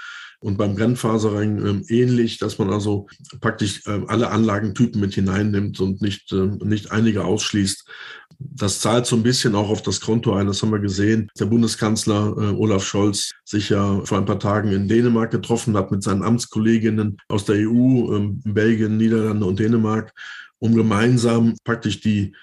Und 0.42 0.58
beim 0.58 0.76
Brennfaserring 0.76 1.84
äh, 1.88 1.94
ähnlich, 1.94 2.40
dass 2.40 2.58
man 2.58 2.72
also 2.72 3.08
praktisch 3.40 3.86
äh, 3.86 4.02
alle 4.08 4.32
Anlagentypen 4.32 5.00
mit 5.00 5.14
hineinnimmt 5.14 5.80
und 5.80 6.02
nicht, 6.02 6.32
äh, 6.32 6.48
nicht 6.66 6.92
einige 6.92 7.24
ausschließt. 7.24 7.88
Das 8.40 8.80
zahlt 8.80 9.06
so 9.06 9.16
ein 9.16 9.24
bisschen 9.24 9.54
auch 9.54 9.70
auf 9.70 9.84
das 9.84 10.02
Konto 10.02 10.34
ein, 10.34 10.48
das 10.48 10.62
haben 10.62 10.72
wir 10.72 10.80
gesehen. 10.80 11.30
Der 11.40 11.46
Bundeskanzler 11.46 12.36
äh, 12.38 12.56
Olaf 12.56 12.84
Scholz 12.84 13.32
sich 13.46 13.70
ja 13.70 14.02
vor 14.04 14.18
ein 14.18 14.26
paar 14.26 14.40
Tagen 14.40 14.72
in 14.72 14.88
Dänemark 14.88 15.30
getroffen 15.30 15.78
hat 15.78 15.92
mit 15.92 16.02
seinen 16.02 16.24
Amtskolleginnen 16.24 17.18
aus 17.28 17.46
der 17.46 17.58
EU, 17.58 18.16
ähm, 18.16 18.42
Belgien, 18.44 18.98
Niederlande 18.98 19.46
und 19.46 19.60
Dänemark, 19.60 20.12
um 20.58 20.74
gemeinsam 20.74 21.56
praktisch 21.64 22.02
die 22.02 22.34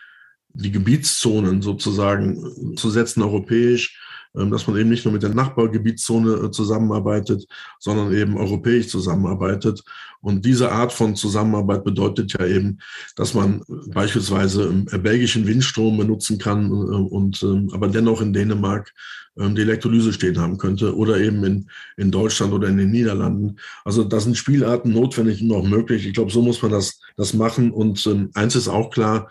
die 0.54 0.72
Gebietszonen 0.72 1.62
sozusagen 1.62 2.76
zu 2.76 2.90
setzen, 2.90 3.22
europäisch, 3.22 3.96
ähm, 3.96 4.07
dass 4.34 4.66
man 4.66 4.76
eben 4.76 4.88
nicht 4.88 5.04
nur 5.04 5.12
mit 5.12 5.22
der 5.22 5.34
Nachbargebietszone 5.34 6.46
äh, 6.46 6.50
zusammenarbeitet, 6.50 7.46
sondern 7.78 8.14
eben 8.14 8.36
europäisch 8.36 8.88
zusammenarbeitet. 8.88 9.82
Und 10.20 10.44
diese 10.44 10.72
Art 10.72 10.92
von 10.92 11.16
Zusammenarbeit 11.16 11.84
bedeutet 11.84 12.32
ja 12.32 12.46
eben, 12.46 12.78
dass 13.16 13.34
man 13.34 13.62
beispielsweise 13.88 14.68
einen 14.68 14.88
äh, 14.88 14.98
belgischen 14.98 15.46
Windstrom 15.46 15.98
benutzen 15.98 16.38
kann 16.38 16.66
äh, 16.66 16.72
und 16.72 17.42
ähm, 17.42 17.70
aber 17.72 17.88
dennoch 17.88 18.20
in 18.20 18.32
Dänemark 18.32 18.92
ähm, 19.38 19.54
die 19.54 19.62
Elektrolyse 19.62 20.12
stehen 20.12 20.38
haben 20.38 20.58
könnte 20.58 20.96
oder 20.96 21.18
eben 21.18 21.44
in, 21.44 21.70
in 21.96 22.10
Deutschland 22.10 22.52
oder 22.52 22.68
in 22.68 22.76
den 22.76 22.90
Niederlanden. 22.90 23.58
Also 23.84 24.04
da 24.04 24.20
sind 24.20 24.36
Spielarten 24.36 24.92
notwendig 24.92 25.40
und 25.40 25.52
auch 25.52 25.66
möglich. 25.66 26.06
Ich 26.06 26.14
glaube, 26.14 26.32
so 26.32 26.42
muss 26.42 26.60
man 26.62 26.72
das, 26.72 27.00
das 27.16 27.34
machen. 27.34 27.70
Und 27.70 28.04
ähm, 28.06 28.30
eins 28.34 28.56
ist 28.56 28.68
auch 28.68 28.90
klar, 28.90 29.30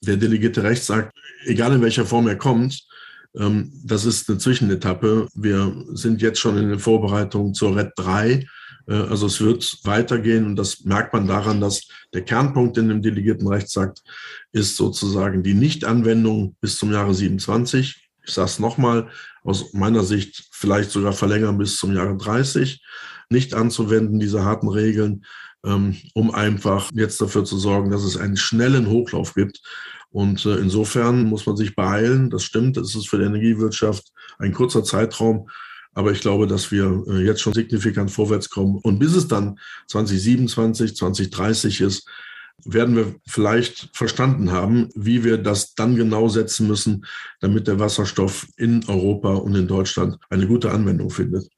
der 0.00 0.16
delegierte 0.16 0.62
Recht 0.62 0.84
sagt, 0.84 1.16
egal 1.44 1.72
in 1.74 1.82
welcher 1.82 2.06
Form 2.06 2.26
er 2.28 2.36
kommt, 2.36 2.74
ähm, 2.74 2.86
das 3.38 4.04
ist 4.06 4.28
eine 4.28 4.38
Zwischenetappe. 4.38 5.28
Wir 5.34 5.84
sind 5.92 6.22
jetzt 6.22 6.38
schon 6.38 6.56
in 6.56 6.70
den 6.70 6.78
Vorbereitungen 6.78 7.52
zur 7.52 7.76
RED 7.76 7.92
3. 7.96 8.46
Äh, 8.86 8.92
also 8.94 9.26
es 9.26 9.40
wird 9.40 9.78
weitergehen 9.84 10.46
und 10.46 10.56
das 10.56 10.84
merkt 10.84 11.12
man 11.12 11.26
daran, 11.26 11.60
dass 11.60 11.86
der 12.14 12.22
Kernpunkt 12.22 12.78
in 12.78 12.88
dem 12.88 13.02
delegierten 13.02 13.46
Recht 13.46 13.70
sagt, 13.70 14.02
ist 14.52 14.76
sozusagen 14.76 15.42
die 15.42 15.54
Nichtanwendung 15.54 16.56
bis 16.60 16.78
zum 16.78 16.92
Jahre 16.92 17.14
27. 17.14 18.08
Ich 18.24 18.32
sage 18.32 18.46
es 18.46 18.58
nochmal, 18.58 19.08
aus 19.44 19.72
meiner 19.72 20.02
Sicht 20.02 20.48
vielleicht 20.50 20.90
sogar 20.90 21.12
verlängern 21.12 21.58
bis 21.58 21.76
zum 21.76 21.94
Jahre 21.94 22.16
30, 22.16 22.82
nicht 23.30 23.54
anzuwenden, 23.54 24.18
diese 24.18 24.44
harten 24.44 24.68
Regeln, 24.68 25.24
ähm, 25.64 25.96
um 26.14 26.32
einfach 26.32 26.90
jetzt 26.94 27.20
dafür 27.20 27.44
zu 27.44 27.58
sorgen, 27.58 27.90
dass 27.90 28.02
es 28.02 28.16
einen 28.16 28.36
schnellen 28.36 28.88
Hochlauf 28.88 29.34
gibt. 29.34 29.60
Und 30.16 30.46
äh, 30.46 30.56
insofern 30.56 31.24
muss 31.24 31.44
man 31.44 31.58
sich 31.58 31.76
beeilen. 31.76 32.30
Das 32.30 32.42
stimmt, 32.42 32.78
das 32.78 32.94
ist 32.94 33.06
für 33.06 33.18
die 33.18 33.26
Energiewirtschaft 33.26 34.14
ein 34.38 34.54
kurzer 34.54 34.82
Zeitraum. 34.82 35.50
Aber 35.92 36.10
ich 36.10 36.22
glaube, 36.22 36.46
dass 36.46 36.70
wir 36.70 37.04
äh, 37.06 37.22
jetzt 37.22 37.42
schon 37.42 37.52
signifikant 37.52 38.10
vorwärts 38.10 38.48
kommen. 38.48 38.78
Und 38.78 38.98
bis 38.98 39.14
es 39.14 39.28
dann 39.28 39.58
2027, 39.88 40.96
2030 40.96 41.82
ist, 41.82 42.08
werden 42.64 42.96
wir 42.96 43.14
vielleicht 43.28 43.90
verstanden 43.92 44.52
haben, 44.52 44.88
wie 44.94 45.22
wir 45.22 45.36
das 45.36 45.74
dann 45.74 45.96
genau 45.96 46.30
setzen 46.30 46.66
müssen, 46.66 47.04
damit 47.40 47.66
der 47.68 47.78
Wasserstoff 47.78 48.46
in 48.56 48.88
Europa 48.88 49.34
und 49.34 49.54
in 49.54 49.68
Deutschland 49.68 50.16
eine 50.30 50.46
gute 50.46 50.70
Anwendung 50.70 51.10
findet. 51.10 51.50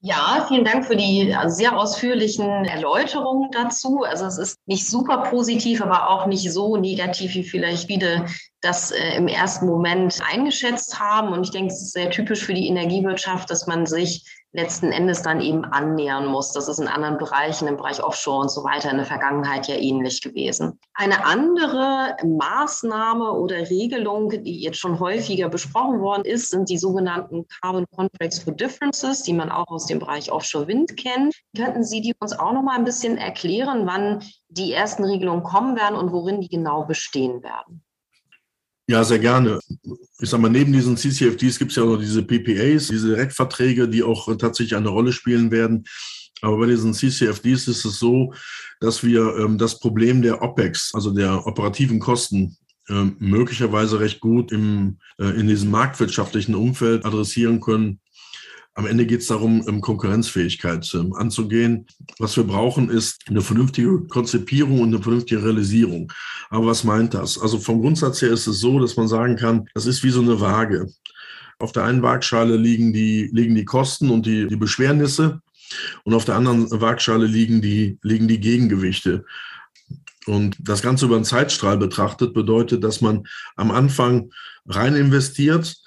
Ja, 0.00 0.44
vielen 0.46 0.64
Dank 0.64 0.86
für 0.86 0.94
die 0.94 1.34
sehr 1.46 1.76
ausführlichen 1.76 2.64
Erläuterungen 2.66 3.50
dazu. 3.50 4.04
Also 4.04 4.26
es 4.26 4.38
ist 4.38 4.58
nicht 4.66 4.86
super 4.86 5.24
positiv, 5.28 5.82
aber 5.82 6.08
auch 6.10 6.26
nicht 6.26 6.52
so 6.52 6.76
negativ, 6.76 7.34
wie 7.34 7.42
vielleicht 7.42 7.88
viele 7.88 8.26
das 8.60 8.92
äh, 8.92 9.16
im 9.16 9.26
ersten 9.26 9.66
Moment 9.66 10.20
eingeschätzt 10.24 11.00
haben. 11.00 11.32
Und 11.32 11.42
ich 11.42 11.50
denke, 11.50 11.72
es 11.72 11.82
ist 11.82 11.94
sehr 11.94 12.10
typisch 12.10 12.44
für 12.44 12.54
die 12.54 12.68
Energiewirtschaft, 12.68 13.50
dass 13.50 13.66
man 13.66 13.86
sich 13.86 14.24
letzten 14.52 14.92
Endes 14.92 15.22
dann 15.22 15.40
eben 15.40 15.64
annähern 15.64 16.26
muss. 16.26 16.52
Das 16.52 16.68
ist 16.68 16.78
in 16.78 16.88
anderen 16.88 17.18
Bereichen, 17.18 17.68
im 17.68 17.76
Bereich 17.76 18.02
Offshore 18.02 18.40
und 18.40 18.50
so 18.50 18.64
weiter 18.64 18.90
in 18.90 18.96
der 18.96 19.06
Vergangenheit 19.06 19.68
ja 19.68 19.76
ähnlich 19.76 20.22
gewesen. 20.22 20.80
Eine 20.94 21.24
andere 21.24 22.16
Maßnahme 22.24 23.32
oder 23.32 23.68
Regelung, 23.68 24.30
die 24.30 24.60
jetzt 24.62 24.78
schon 24.78 24.98
häufiger 25.00 25.48
besprochen 25.48 26.00
worden 26.00 26.24
ist, 26.24 26.50
sind 26.50 26.68
die 26.70 26.78
sogenannten 26.78 27.46
Carbon 27.60 27.84
Contracts 27.94 28.38
for 28.38 28.54
Differences, 28.54 29.22
die 29.22 29.34
man 29.34 29.50
auch 29.50 29.68
aus 29.68 29.86
dem 29.86 29.98
Bereich 29.98 30.32
Offshore 30.32 30.66
Wind 30.66 30.96
kennt. 30.96 31.34
Könnten 31.56 31.84
Sie 31.84 32.00
die 32.00 32.14
uns 32.18 32.38
auch 32.38 32.52
noch 32.52 32.62
mal 32.62 32.76
ein 32.76 32.84
bisschen 32.84 33.18
erklären, 33.18 33.86
wann 33.86 34.24
die 34.48 34.72
ersten 34.72 35.04
Regelungen 35.04 35.42
kommen 35.42 35.76
werden 35.76 35.96
und 35.96 36.12
worin 36.12 36.40
die 36.40 36.48
genau 36.48 36.84
bestehen 36.84 37.42
werden? 37.42 37.84
Ja, 38.90 39.04
sehr 39.04 39.18
gerne. 39.18 39.60
Ich 40.18 40.30
sage 40.30 40.42
mal, 40.42 40.48
neben 40.48 40.72
diesen 40.72 40.96
CCFDs 40.96 41.58
gibt 41.58 41.72
es 41.72 41.76
ja 41.76 41.84
noch 41.84 41.98
diese 41.98 42.22
PPAs, 42.22 42.88
diese 42.88 43.08
Direktverträge, 43.08 43.86
die 43.86 44.02
auch 44.02 44.34
tatsächlich 44.38 44.76
eine 44.76 44.88
Rolle 44.88 45.12
spielen 45.12 45.50
werden. 45.50 45.84
Aber 46.40 46.56
bei 46.56 46.66
diesen 46.66 46.94
CCFDs 46.94 47.68
ist 47.68 47.84
es 47.84 47.98
so, 47.98 48.32
dass 48.80 49.04
wir 49.04 49.36
ähm, 49.36 49.58
das 49.58 49.78
Problem 49.78 50.22
der 50.22 50.40
OPEX, 50.40 50.94
also 50.94 51.10
der 51.10 51.46
operativen 51.46 51.98
Kosten, 51.98 52.56
äh, 52.88 53.04
möglicherweise 53.18 54.00
recht 54.00 54.20
gut 54.20 54.52
im, 54.52 54.98
äh, 55.18 55.38
in 55.38 55.48
diesem 55.48 55.70
marktwirtschaftlichen 55.70 56.54
Umfeld 56.54 57.04
adressieren 57.04 57.60
können, 57.60 58.00
am 58.78 58.86
Ende 58.86 59.06
geht 59.06 59.22
es 59.22 59.26
darum, 59.26 59.80
Konkurrenzfähigkeit 59.80 60.88
ähm, 60.94 61.12
anzugehen. 61.12 61.88
Was 62.20 62.36
wir 62.36 62.44
brauchen, 62.44 62.88
ist 62.90 63.22
eine 63.28 63.40
vernünftige 63.40 64.04
Konzipierung 64.06 64.80
und 64.80 64.94
eine 64.94 65.02
vernünftige 65.02 65.42
Realisierung. 65.42 66.12
Aber 66.48 66.66
was 66.66 66.84
meint 66.84 67.12
das? 67.12 67.40
Also 67.40 67.58
vom 67.58 67.80
Grundsatz 67.80 68.22
her 68.22 68.30
ist 68.30 68.46
es 68.46 68.60
so, 68.60 68.78
dass 68.78 68.96
man 68.96 69.08
sagen 69.08 69.34
kann, 69.34 69.68
das 69.74 69.86
ist 69.86 70.04
wie 70.04 70.10
so 70.10 70.20
eine 70.20 70.40
Waage. 70.40 70.86
Auf 71.58 71.72
der 71.72 71.82
einen 71.84 72.02
Waagschale 72.02 72.56
liegen 72.56 72.92
die, 72.92 73.28
liegen 73.32 73.56
die 73.56 73.64
Kosten 73.64 74.10
und 74.10 74.26
die, 74.26 74.46
die 74.46 74.54
Beschwernisse 74.54 75.42
und 76.04 76.14
auf 76.14 76.24
der 76.24 76.36
anderen 76.36 76.70
Waagschale 76.70 77.26
liegen 77.26 77.60
die, 77.60 77.98
liegen 78.02 78.28
die 78.28 78.38
Gegengewichte. 78.38 79.24
Und 80.26 80.56
das 80.60 80.82
Ganze 80.82 81.06
über 81.06 81.16
einen 81.16 81.24
Zeitstrahl 81.24 81.78
betrachtet 81.78 82.32
bedeutet, 82.32 82.84
dass 82.84 83.00
man 83.00 83.26
am 83.56 83.72
Anfang 83.72 84.30
rein 84.66 84.94
investiert, 84.94 85.82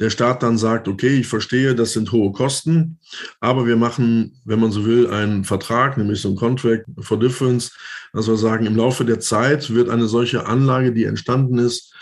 der 0.00 0.10
Staat 0.10 0.42
dann 0.42 0.58
sagt, 0.58 0.88
okay, 0.88 1.20
ich 1.20 1.26
verstehe, 1.26 1.74
das 1.74 1.92
sind 1.92 2.10
hohe 2.10 2.32
Kosten, 2.32 2.98
aber 3.40 3.66
wir 3.66 3.76
machen, 3.76 4.40
wenn 4.44 4.60
man 4.60 4.72
so 4.72 4.84
will, 4.84 5.08
einen 5.08 5.44
Vertrag, 5.44 5.96
nämlich 5.96 6.20
so 6.20 6.30
ein 6.30 6.36
Contract 6.36 6.84
for 7.00 7.18
Difference, 7.18 7.72
dass 8.12 8.28
wir 8.28 8.36
sagen, 8.36 8.66
im 8.66 8.76
Laufe 8.76 9.04
der 9.04 9.20
Zeit 9.20 9.72
wird 9.72 9.88
eine 9.88 10.06
solche 10.06 10.46
Anlage, 10.46 10.92
die 10.92 11.04
entstanden 11.04 11.58
ist, 11.58 11.94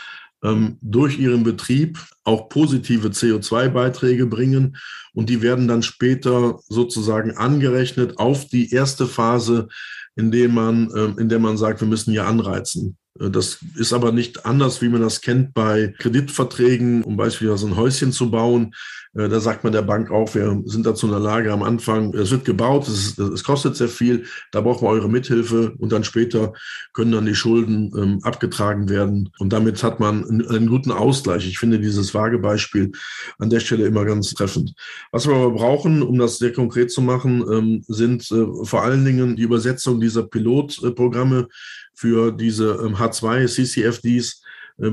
ähm, 0.42 0.78
durch 0.80 1.18
ihren 1.18 1.44
Betrieb 1.44 1.98
auch 2.24 2.48
positive 2.48 3.08
CO2-Beiträge 3.08 4.26
bringen 4.26 4.76
und 5.14 5.28
die 5.28 5.42
werden 5.42 5.68
dann 5.68 5.82
später 5.82 6.60
sozusagen 6.68 7.36
angerechnet 7.36 8.18
auf 8.18 8.46
die 8.46 8.72
erste 8.72 9.06
Phase, 9.06 9.68
in 10.16 10.30
der 10.30 10.48
man, 10.48 10.90
ähm, 10.96 11.18
in 11.18 11.28
der 11.28 11.38
man 11.38 11.56
sagt, 11.56 11.80
wir 11.80 11.88
müssen 11.88 12.12
hier 12.12 12.26
anreizen. 12.26 12.96
Äh, 13.18 13.30
das 13.30 13.58
ist 13.76 13.92
aber 13.92 14.12
nicht 14.12 14.46
anders, 14.46 14.82
wie 14.82 14.88
man 14.88 15.02
das 15.02 15.20
kennt 15.20 15.54
bei 15.54 15.94
Kreditverträgen, 15.98 17.02
um 17.02 17.16
beispielsweise 17.16 17.66
ein 17.66 17.76
Häuschen 17.76 18.12
zu 18.12 18.30
bauen. 18.30 18.74
Äh, 19.14 19.28
da 19.28 19.40
sagt 19.40 19.64
man 19.64 19.72
der 19.72 19.82
Bank 19.82 20.10
auch, 20.10 20.34
wir 20.34 20.62
sind 20.64 20.86
dazu 20.86 21.06
in 21.06 21.12
der 21.12 21.20
Lage 21.20 21.52
am 21.52 21.62
Anfang, 21.62 22.14
es 22.14 22.30
wird 22.30 22.44
gebaut, 22.44 22.88
es, 22.88 23.18
es 23.18 23.44
kostet 23.44 23.76
sehr 23.76 23.88
viel, 23.88 24.24
da 24.50 24.60
brauchen 24.60 24.86
wir 24.86 24.90
eure 24.90 25.08
Mithilfe 25.08 25.74
und 25.78 25.92
dann 25.92 26.04
später 26.04 26.52
können 26.92 27.12
dann 27.12 27.26
die 27.26 27.34
Schulden 27.34 27.92
ähm, 27.96 28.18
abgetragen 28.22 28.88
werden. 28.88 29.30
Und 29.38 29.52
damit 29.52 29.82
hat 29.82 30.00
man 30.00 30.24
einen, 30.24 30.48
einen, 30.48 30.68
guten 30.68 30.92
Ausgleich. 30.92 31.46
Ich 31.46 31.58
finde 31.58 31.78
dieses 31.78 32.14
vage 32.14 32.38
Beispiel 32.38 32.92
an 33.38 33.50
der 33.50 33.60
Stelle 33.60 33.86
immer 33.86 34.04
ganz 34.04 34.32
treffend. 34.32 34.74
Was 35.10 35.26
wir 35.26 35.34
aber 35.34 35.50
brauchen, 35.50 36.02
um 36.02 36.18
das 36.18 36.38
sehr 36.38 36.52
konkret 36.52 36.90
zu 36.90 37.02
machen, 37.02 37.44
ähm, 37.50 37.84
sind 37.88 38.30
äh, 38.30 38.64
vor 38.64 38.82
allen 38.82 39.04
Dingen 39.04 39.36
die 39.36 39.42
Übersetzung 39.42 40.00
dieser 40.00 40.22
Pilotprogramme 40.22 41.48
für 41.94 42.32
diese 42.32 42.80
ähm, 42.84 42.96
H2-CCFDs, 42.96 44.41
äh, 44.41 44.41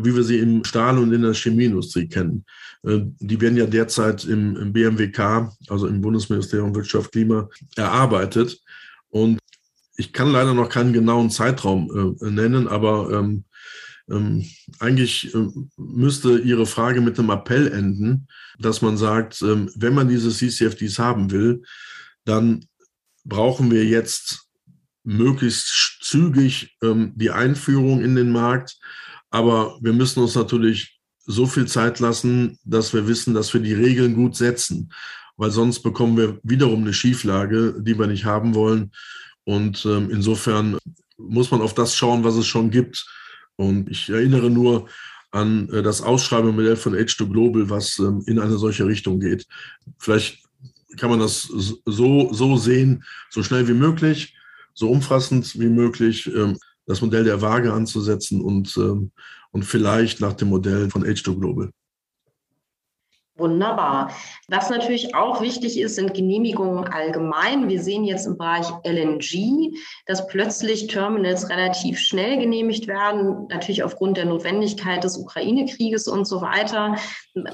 wie 0.04 0.16
wir 0.16 0.24
sie 0.24 0.40
im 0.40 0.64
Stahl- 0.64 0.98
und 0.98 1.12
in 1.14 1.24
der 1.24 1.34
Chemieindustrie 1.34 2.08
kennen. 2.08 2.46
Äh, 2.84 3.02
die 3.20 3.40
werden 3.42 3.58
ja 3.58 3.66
derzeit 3.66 4.26
im, 4.26 4.74
BMWK, 4.74 5.52
also 5.68 5.88
im 5.88 6.02
Bundesministerium 6.02 6.76
Wirtschaft 6.76 7.12
Klima, 7.12 7.50
erarbeitet. 7.76 8.60
Und 9.10 9.40
ich 9.98 10.14
kann 10.14 10.32
leider 10.32 10.54
noch 10.54 10.70
keinen 10.70 10.94
genauen 10.94 11.30
Zeitraum 11.30 12.18
äh, 12.22 12.30
nennen, 12.30 12.68
aber 12.68 13.12
ähm, 13.12 13.44
ähm, 14.10 14.46
eigentlich 14.80 15.34
äh, 15.36 15.48
müsste 15.78 16.40
Ihre 16.40 16.66
Frage 16.66 17.02
mit 17.02 17.20
einem 17.20 17.30
Appell 17.30 17.68
enden, 17.68 18.28
dass 18.58 18.82
man 18.82 18.98
sagt, 18.98 19.42
ähm, 19.42 19.70
wenn 19.76 19.94
man 19.94 20.08
diese 20.08 20.32
CCFDs 20.32 21.00
haben 21.00 21.32
will, 21.32 21.64
dann 22.26 22.66
brauchen 23.26 23.70
wir 23.72 23.86
jetzt 23.86 24.48
möglichst 25.04 26.00
zügig 26.02 26.78
die 26.82 27.32
Einführung 27.32 28.02
in 28.02 28.16
den 28.16 28.32
Markt. 28.32 28.78
Aber 29.30 29.78
wir 29.82 29.94
müssen 29.94 30.22
uns 30.22 30.36
natürlich 30.36 31.00
so 31.26 31.46
viel 31.46 31.68
Zeit 31.68 32.00
lassen, 32.00 32.58
dass 32.64 32.94
wir 32.94 33.08
wissen, 33.08 33.34
dass 33.34 33.54
wir 33.54 33.62
die 33.62 33.74
Regeln 33.74 34.16
gut 34.16 34.36
setzen, 34.36 34.92
weil 35.38 35.52
sonst 35.52 35.82
bekommen 35.82 36.18
wir 36.18 36.40
wiederum 36.44 36.82
eine 36.82 36.94
Schieflage, 36.94 37.76
die 37.80 37.98
wir 37.98 38.08
nicht 38.08 38.26
haben 38.26 38.56
wollen. 38.56 38.92
Und 39.44 39.86
ähm, 39.86 40.10
insofern 40.12 40.78
muss 41.18 41.52
man 41.52 41.62
auf 41.62 41.74
das 41.74 41.96
schauen, 41.96 42.24
was 42.24 42.36
es 42.36 42.48
schon 42.48 42.72
gibt. 42.72 43.06
Und 43.56 43.90
ich 43.90 44.10
erinnere 44.10 44.50
nur 44.50 44.88
an 45.32 45.70
äh, 45.70 45.84
das 45.84 46.02
Ausschreibemodell 46.02 46.76
von 46.76 46.96
Age 46.96 47.16
2 47.16 47.26
Global, 47.26 47.70
was 47.70 48.00
ähm, 48.00 48.24
in 48.26 48.40
eine 48.40 48.58
solche 48.58 48.86
Richtung 48.86 49.20
geht. 49.20 49.46
Vielleicht 49.98 50.44
kann 50.98 51.10
man 51.10 51.20
das 51.20 51.44
so, 51.44 52.34
so 52.34 52.58
sehen, 52.58 53.04
so 53.30 53.44
schnell 53.44 53.68
wie 53.68 53.74
möglich, 53.74 54.36
so 54.74 54.90
umfassend 54.90 55.60
wie 55.60 55.70
möglich, 55.70 56.28
ähm, 56.28 56.58
das 56.90 57.02
Modell 57.02 57.24
der 57.24 57.42
Waage 57.42 57.72
anzusetzen 57.72 58.42
und, 58.42 58.76
ähm, 58.78 59.12
und 59.52 59.64
vielleicht 59.64 60.22
nach 60.22 60.34
dem 60.34 60.50
Modell 60.50 60.90
von 60.90 61.06
H2 61.06 61.40
Global. 61.40 61.70
Wunderbar. 63.38 64.12
Was 64.50 64.70
natürlich 64.70 65.16
auch 65.16 65.40
wichtig 65.40 65.80
ist, 65.80 65.96
sind 65.96 66.14
Genehmigungen 66.14 66.86
allgemein. 66.86 67.70
Wir 67.70 67.82
sehen 67.82 68.04
jetzt 68.04 68.26
im 68.26 68.38
Bereich 68.38 68.68
LNG, 68.84 69.72
dass 70.08 70.28
plötzlich 70.28 70.88
Terminals 70.88 71.50
relativ 71.50 72.00
schnell 72.00 72.38
genehmigt 72.38 72.88
werden, 72.88 73.48
natürlich 73.50 73.84
aufgrund 73.84 74.18
der 74.18 74.26
Notwendigkeit 74.26 75.04
des 75.04 75.16
Ukraine-Krieges 75.16 76.08
und 76.08 76.26
so 76.26 76.42
weiter. 76.42 76.98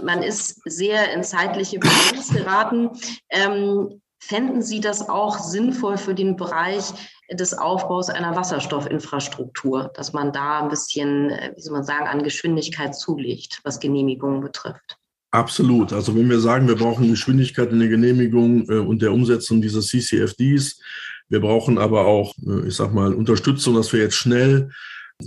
Man 0.02 0.24
ist 0.24 0.62
sehr 0.66 1.14
in 1.14 1.24
zeitliche 1.24 1.78
Begrenzung 1.78 2.36
geraten. 2.36 2.90
Ähm, 3.30 4.02
fänden 4.20 4.62
Sie 4.64 4.80
das 4.80 5.08
auch 5.08 5.38
sinnvoll 5.38 5.98
für 5.98 6.16
den 6.16 6.36
Bereich 6.36 6.86
des 7.32 7.58
Aufbaus 7.58 8.10
einer 8.10 8.36
Wasserstoffinfrastruktur, 8.36 9.92
dass 9.96 10.14
man 10.14 10.32
da 10.32 10.62
ein 10.62 10.70
bisschen, 10.70 11.30
äh, 11.32 11.54
wie 11.56 11.62
soll 11.62 11.74
man 11.74 11.84
sagen, 11.84 12.08
an 12.08 12.24
Geschwindigkeit 12.24 12.96
zulegt, 12.96 13.62
was 13.64 13.80
Genehmigungen 13.80 14.42
betrifft? 14.42 14.98
Absolut. 15.32 15.92
Also 15.92 16.16
wenn 16.16 16.30
wir 16.30 16.40
sagen, 16.40 16.68
wir 16.68 16.76
brauchen 16.76 17.10
Geschwindigkeit 17.10 17.72
in 17.72 17.80
der 17.80 17.90
Genehmigung 17.90 18.70
äh, 18.70 18.78
und 18.78 19.02
der 19.02 19.12
Umsetzung 19.12 19.62
dieser 19.62 19.82
CCFDs, 19.82 20.80
wir 21.28 21.42
brauchen 21.42 21.78
aber 21.78 22.06
auch, 22.06 22.34
äh, 22.46 22.68
ich 22.68 22.76
sag 22.76 22.94
mal, 22.94 23.14
Unterstützung, 23.14 23.76
dass 23.76 23.92
wir 23.92 24.02
jetzt 24.02 24.16
schnell 24.16 24.70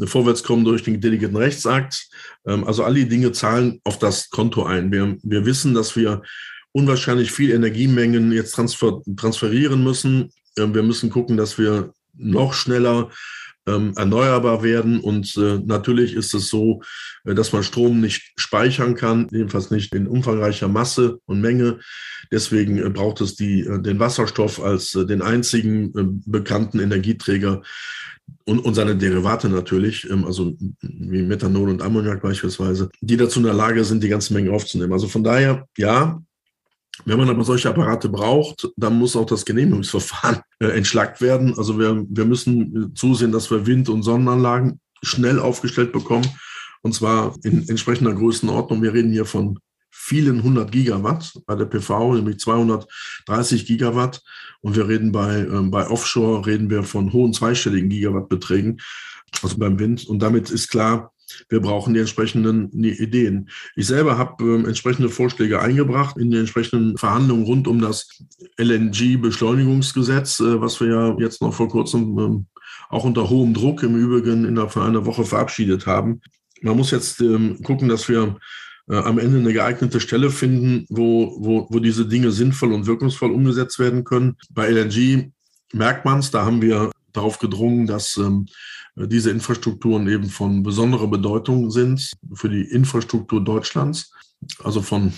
vorwärts 0.05 0.43
kommen 0.43 0.65
durch 0.65 0.83
den 0.83 1.01
delegierten 1.01 1.37
Rechtsakt. 1.37 2.09
Ähm, 2.47 2.65
also 2.65 2.85
all 2.85 2.95
die 2.95 3.09
Dinge 3.09 3.33
zahlen 3.33 3.81
auf 3.85 3.99
das 3.99 4.31
Konto 4.31 4.65
ein. 4.65 4.93
Wir, 4.93 5.17
wir 5.23 5.45
wissen, 5.45 5.75
dass 5.75 5.97
wir 5.97 6.23
unwahrscheinlich 6.73 7.33
viel 7.33 7.51
Energiemengen 7.51 8.31
jetzt 8.33 8.53
transfer, 8.53 9.01
transferieren 9.17 9.83
müssen. 9.83 10.31
Ähm, 10.59 10.75
wir 10.75 10.83
müssen 10.83 11.11
gucken, 11.11 11.37
dass 11.37 11.59
wir 11.59 11.93
noch 12.15 12.53
schneller 12.53 13.11
ähm, 13.69 13.93
erneuerbar 13.97 14.63
werden. 14.63 15.01
Und 15.01 15.37
äh, 15.37 15.61
natürlich 15.65 16.15
ist 16.15 16.35
es 16.35 16.49
so, 16.49 16.83
äh, 17.25 17.35
dass 17.35 17.53
man 17.53 17.63
Strom 17.63 18.01
nicht 18.01 18.33
speichern 18.37 18.95
kann, 18.95 19.29
jedenfalls 19.31 19.71
nicht 19.71 19.95
in 19.95 20.07
umfangreicher 20.07 20.69
Masse 20.69 21.19
und 21.27 21.41
Menge. 21.41 21.79
Deswegen 22.33 22.79
äh, 22.79 22.89
braucht 22.91 23.21
es 23.21 23.37
die, 23.37 23.61
äh, 23.61 23.81
den 23.81 24.01
Wasserstoff 24.01 24.61
als 24.63 24.95
äh, 24.95 25.07
den 25.07 25.23
einzigen 25.23 25.87
äh, 25.97 26.05
bekannten 26.27 26.81
Energieträger 26.81 27.63
und, 28.45 28.61
und 28.61 28.75
seine 28.75 28.97
Derivate 28.97 29.49
natürlich, 29.49 30.09
ähm, 30.11 30.25
also 30.25 30.57
wie 30.81 31.23
Methanol 31.23 31.71
und 31.71 31.83
Ammoniak 31.83 32.23
beispielsweise, 32.23 32.89
die 33.01 33.17
dazu 33.17 33.41
in 33.41 33.47
der 33.47 33.55
Lage 33.55 33.85
sind, 33.85 34.03
die 34.03 34.09
ganze 34.09 34.35
Menge 34.35 34.53
aufzunehmen. 34.53 34.93
Also 34.93 35.09
von 35.09 35.25
daher, 35.25 35.67
ja, 35.77 36.23
wenn 37.05 37.19
man 37.19 37.29
aber 37.29 37.45
solche 37.45 37.69
Apparate 37.69 38.09
braucht, 38.09 38.69
dann 38.77 38.99
muss 38.99 39.17
auch 39.17 39.27
das 39.27 39.45
Genehmigungsverfahren 39.45 40.41
äh, 40.61 40.67
entschlackt 40.67 41.21
werden. 41.21 41.55
Also 41.57 41.79
wir, 41.79 42.05
wir 42.09 42.25
müssen 42.25 42.95
zusehen, 42.95 43.33
dass 43.33 43.51
wir 43.51 43.67
Wind- 43.67 43.89
und 43.89 44.03
Sonnenanlagen 44.03 44.81
schnell 45.03 45.39
aufgestellt 45.39 45.93
bekommen. 45.93 46.27
Und 46.83 46.95
zwar 46.95 47.37
in 47.43 47.69
entsprechender 47.69 48.15
Größenordnung. 48.15 48.83
Wir 48.83 48.95
reden 48.95 49.13
hier 49.13 49.25
von 49.25 49.59
vielen 49.91 50.43
hundert 50.43 50.71
Gigawatt 50.73 51.33
bei 51.47 51.55
der 51.55 51.67
PV, 51.67 52.15
nämlich 52.15 52.39
230 52.39 53.67
Gigawatt. 53.67 54.23
Und 54.61 54.77
wir 54.77 54.89
reden 54.89 55.13
bei, 55.13 55.41
äh, 55.41 55.63
bei 55.63 55.89
Offshore, 55.89 56.47
reden 56.47 56.71
wir 56.71 56.83
von 56.83 57.13
hohen 57.13 57.33
zweistelligen 57.33 57.91
Gigawattbeträgen, 57.91 58.81
also 59.43 59.59
beim 59.59 59.79
Wind. 59.79 60.07
Und 60.07 60.21
damit 60.21 60.51
ist 60.51 60.69
klar, 60.69 61.13
wir 61.49 61.61
brauchen 61.61 61.95
die 61.95 62.01
entsprechenden 62.01 62.71
Ideen. 62.85 63.49
Ich 63.77 63.87
selber 63.87 64.19
habe 64.19 64.45
äh, 64.45 64.67
entsprechende 64.67 65.09
Vorschläge 65.09 65.61
eingebracht 65.61 66.17
in 66.17 66.31
die 66.31 66.39
entsprechenden 66.39 66.97
Verhandlungen 66.97 67.45
rund 67.45 67.69
um 67.69 67.81
das 67.81 68.09
LNG-Beschleunigungsgesetz, 68.59 70.41
äh, 70.41 70.61
was 70.61 70.81
wir 70.81 70.89
ja 70.89 71.17
jetzt 71.19 71.43
noch 71.43 71.55
vor 71.55 71.69
kurzem 71.69 72.19
ähm, 72.19 72.47
auch 72.89 73.05
unter 73.05 73.29
hohem 73.29 73.55
Druck 73.55 73.83
im 73.83 73.97
Übrigen 73.97 74.45
innerhalb 74.45 74.73
von 74.73 74.83
einer 74.83 75.07
Woche 75.07 75.25
verabschiedet 75.25 75.87
haben. 75.87 76.21
Man 76.63 76.77
muss 76.77 76.91
jetzt 76.91 77.21
ähm, 77.21 77.63
gucken, 77.63 77.89
dass 77.89 78.09
wir 78.09 78.39
äh, 78.89 78.97
am 78.97 79.19
Ende 79.19 79.39
eine 79.39 79.53
geeignete 79.53 80.01
Stelle 80.01 80.31
finden, 80.31 80.87
wo, 80.89 81.37
wo, 81.39 81.67
wo 81.71 81.79
diese 81.79 82.07
Dinge 82.07 82.31
sinnvoll 82.31 82.73
und 82.73 82.87
wirkungsvoll 82.87 83.31
umgesetzt 83.31 83.79
werden 83.79 84.05
können. 84.05 84.37
Bei 84.51 84.69
LNG 84.71 85.31
merkt 85.73 86.05
man 86.05 86.21
es, 86.21 86.31
da 86.31 86.45
haben 86.45 86.63
wir 86.63 86.91
darauf 87.19 87.39
gedrungen, 87.39 87.87
dass 87.87 88.17
ähm, 88.17 88.47
diese 88.97 89.31
Infrastrukturen 89.31 90.09
eben 90.09 90.29
von 90.29 90.63
besonderer 90.63 91.07
Bedeutung 91.07 91.71
sind 91.71 92.11
für 92.35 92.49
die 92.49 92.63
Infrastruktur 92.63 93.43
Deutschlands, 93.43 94.13
also 94.63 94.83
von, 94.83 95.13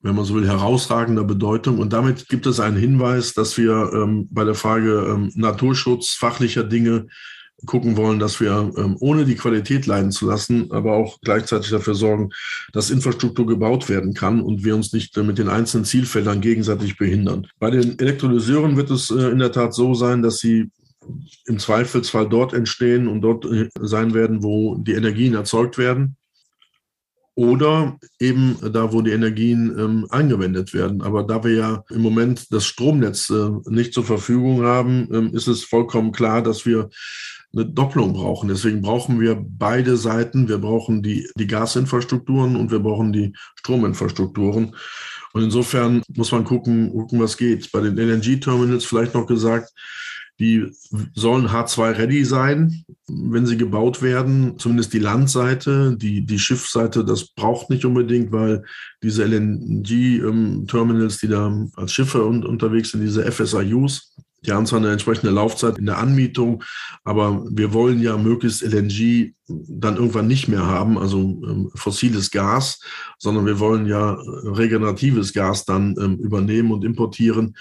wenn 0.00 0.14
man 0.14 0.24
so 0.24 0.34
will, 0.34 0.46
herausragender 0.46 1.24
Bedeutung. 1.24 1.78
Und 1.78 1.92
damit 1.92 2.28
gibt 2.28 2.46
es 2.46 2.60
einen 2.60 2.76
Hinweis, 2.76 3.34
dass 3.34 3.58
wir 3.58 3.92
ähm, 3.92 4.28
bei 4.30 4.44
der 4.44 4.54
Frage 4.54 5.06
ähm, 5.10 5.30
Naturschutz, 5.34 6.10
fachlicher 6.10 6.64
Dinge 6.64 7.06
gucken 7.66 7.96
wollen, 7.96 8.18
dass 8.18 8.40
wir 8.40 8.72
ähm, 8.76 8.96
ohne 9.00 9.24
die 9.24 9.36
Qualität 9.36 9.86
leiden 9.86 10.10
zu 10.10 10.26
lassen, 10.26 10.72
aber 10.72 10.94
auch 10.94 11.20
gleichzeitig 11.20 11.70
dafür 11.70 11.94
sorgen, 11.94 12.30
dass 12.72 12.90
Infrastruktur 12.90 13.46
gebaut 13.46 13.88
werden 13.88 14.14
kann 14.14 14.40
und 14.40 14.64
wir 14.64 14.74
uns 14.74 14.92
nicht 14.92 15.16
äh, 15.16 15.22
mit 15.22 15.38
den 15.38 15.48
einzelnen 15.48 15.84
Zielfeldern 15.84 16.40
gegenseitig 16.40 16.96
behindern. 16.96 17.46
Bei 17.60 17.70
den 17.70 17.98
Elektrolyseuren 17.98 18.76
wird 18.76 18.90
es 18.90 19.10
äh, 19.10 19.28
in 19.28 19.38
der 19.38 19.52
Tat 19.52 19.74
so 19.74 19.94
sein, 19.94 20.22
dass 20.22 20.38
sie 20.38 20.70
im 21.46 21.58
Zweifelsfall 21.58 22.28
dort 22.28 22.52
entstehen 22.52 23.08
und 23.08 23.20
dort 23.20 23.44
äh, 23.44 23.68
sein 23.80 24.14
werden, 24.14 24.42
wo 24.42 24.76
die 24.76 24.92
Energien 24.92 25.34
erzeugt 25.34 25.78
werden. 25.78 26.16
Oder 27.34 27.98
eben 28.20 28.58
da, 28.60 28.92
wo 28.92 29.00
die 29.00 29.12
Energien 29.12 29.74
ähm, 29.78 30.06
eingewendet 30.10 30.74
werden. 30.74 31.00
Aber 31.00 31.22
da 31.22 31.42
wir 31.42 31.54
ja 31.54 31.84
im 31.88 32.02
Moment 32.02 32.52
das 32.52 32.66
Stromnetz 32.66 33.30
äh, 33.30 33.50
nicht 33.70 33.94
zur 33.94 34.04
Verfügung 34.04 34.62
haben, 34.62 35.08
ähm, 35.12 35.34
ist 35.34 35.48
es 35.48 35.64
vollkommen 35.64 36.12
klar, 36.12 36.42
dass 36.42 36.66
wir 36.66 36.90
eine 37.54 37.66
Doppelung 37.66 38.12
brauchen. 38.12 38.48
Deswegen 38.48 38.82
brauchen 38.82 39.18
wir 39.20 39.42
beide 39.42 39.96
Seiten. 39.96 40.48
Wir 40.48 40.58
brauchen 40.58 41.02
die, 41.02 41.28
die 41.36 41.46
Gasinfrastrukturen 41.46 42.56
und 42.56 42.70
wir 42.70 42.80
brauchen 42.80 43.12
die 43.12 43.32
Strominfrastrukturen. 43.56 44.74
Und 45.32 45.42
insofern 45.42 46.02
muss 46.14 46.32
man 46.32 46.44
gucken, 46.44 46.92
gucken, 46.92 47.20
was 47.20 47.36
geht. 47.36 47.72
Bei 47.72 47.80
den 47.80 47.96
LNG-Terminals 47.96 48.84
vielleicht 48.84 49.14
noch 49.14 49.26
gesagt, 49.26 49.72
die 50.40 50.66
sollen 51.14 51.48
H2-ready 51.48 52.24
sein, 52.24 52.84
wenn 53.06 53.46
sie 53.46 53.56
gebaut 53.56 54.02
werden. 54.02 54.58
Zumindest 54.58 54.92
die 54.92 54.98
Landseite, 54.98 55.96
die, 55.96 56.26
die 56.26 56.38
Schiffseite, 56.38 57.04
das 57.04 57.28
braucht 57.28 57.70
nicht 57.70 57.84
unbedingt, 57.84 58.32
weil 58.32 58.64
diese 59.02 59.24
LNG-Terminals, 59.24 61.18
die 61.18 61.28
da 61.28 61.66
als 61.76 61.92
Schiffe 61.92 62.26
un 62.26 62.44
unterwegs 62.44 62.90
sind, 62.90 63.02
diese 63.02 63.30
FSIUs, 63.30 64.16
die 64.44 64.52
haben 64.52 64.66
zwar 64.66 64.80
eine 64.80 64.90
entsprechende 64.90 65.32
Laufzeit 65.32 65.78
in 65.78 65.86
der 65.86 65.98
Anmietung, 65.98 66.64
aber 67.04 67.44
wir 67.48 67.72
wollen 67.72 68.00
ja 68.02 68.16
möglichst 68.16 68.62
LNG 68.62 69.34
dann 69.46 69.96
irgendwann 69.96 70.26
nicht 70.26 70.48
mehr 70.48 70.66
haben, 70.66 70.98
also 70.98 71.20
ähm, 71.20 71.70
fossiles 71.74 72.30
Gas, 72.30 72.80
sondern 73.18 73.46
wir 73.46 73.60
wollen 73.60 73.86
ja 73.86 74.14
regeneratives 74.14 75.32
Gas 75.32 75.64
dann 75.64 75.94
ähm, 76.00 76.18
übernehmen 76.18 76.72
und 76.72 76.84
importieren. 76.84 77.54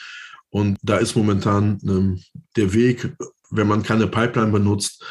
Und 0.51 0.77
da 0.83 0.97
ist 0.97 1.15
momentan 1.15 1.79
ähm, 1.83 2.21
der 2.55 2.73
Weg, 2.73 3.13
wenn 3.49 3.67
man 3.67 3.83
keine 3.83 4.07
Pipeline 4.07 4.51
benutzt, 4.51 5.03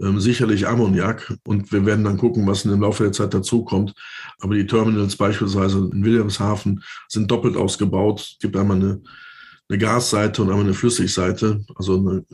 ähm, 0.00 0.20
sicherlich 0.20 0.66
Ammoniak. 0.66 1.36
Und 1.44 1.70
wir 1.72 1.84
werden 1.84 2.04
dann 2.04 2.16
gucken, 2.16 2.46
was 2.46 2.64
im 2.64 2.80
Laufe 2.80 3.04
der 3.04 3.12
Zeit 3.12 3.34
dazukommt. 3.34 3.94
Aber 4.40 4.54
die 4.54 4.66
Terminals 4.66 5.16
beispielsweise 5.16 5.90
in 5.92 6.04
Wilhelmshaven 6.04 6.82
sind 7.08 7.30
doppelt 7.30 7.56
ausgebaut. 7.56 8.20
Es 8.20 8.38
gibt 8.40 8.56
einmal 8.56 8.76
eine, 8.76 9.02
eine 9.68 9.78
Gasseite 9.78 10.42
und 10.42 10.48
einmal 10.48 10.64
eine 10.64 10.74
Flüssigseite. 10.74 11.64
Also 11.74 11.98
eine 11.98 12.24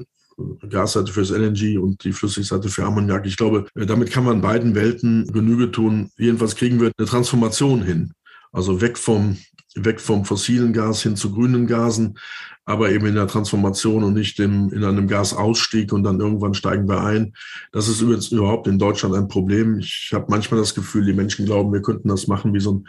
Gasseite 0.69 1.13
fürs 1.13 1.31
LNG 1.31 1.79
und 1.79 2.03
die 2.05 2.13
Flüssigseite 2.13 2.69
für 2.69 2.85
Ammoniak. 2.85 3.27
Ich 3.27 3.37
glaube, 3.37 3.67
äh, 3.75 3.87
damit 3.87 4.11
kann 4.11 4.25
man 4.25 4.41
beiden 4.41 4.75
Welten 4.75 5.27
Genüge 5.33 5.71
tun. 5.71 6.11
Jedenfalls 6.19 6.57
kriegen 6.57 6.81
wir 6.81 6.93
eine 6.97 7.07
Transformation 7.07 7.83
hin. 7.83 8.13
Also 8.53 8.81
weg 8.81 8.99
vom 8.99 9.37
weg 9.75 10.01
vom 10.01 10.25
fossilen 10.25 10.73
Gas 10.73 11.03
hin 11.03 11.17
zu 11.17 11.33
grünen 11.33 11.67
Gasen, 11.67 12.19
aber 12.65 12.91
eben 12.91 13.07
in 13.07 13.15
der 13.15 13.27
Transformation 13.27 14.03
und 14.03 14.15
nicht 14.15 14.39
im, 14.41 14.73
in 14.73 14.85
einem 14.85 15.07
Gasausstieg 15.07 15.93
und 15.93 16.03
dann 16.03 16.21
irgendwann 16.21 16.55
steigen 16.55 16.89
wir 16.89 17.03
ein. 17.03 17.35
Das 17.73 17.89
ist 17.89 18.01
übrigens 18.01 18.33
überhaupt 18.33 18.67
in 18.67 18.79
Deutschland 18.79 19.15
ein 19.15 19.29
Problem. 19.29 19.79
Ich 19.79 20.11
habe 20.13 20.27
manchmal 20.29 20.61
das 20.61 20.75
Gefühl, 20.75 21.05
die 21.05 21.13
Menschen 21.13 21.47
glauben, 21.47 21.73
wir 21.73 21.83
könnten 21.83 22.09
das 22.09 22.27
machen 22.27 22.53
wie 22.53 22.61
so 22.61 22.75
ein, 22.75 22.89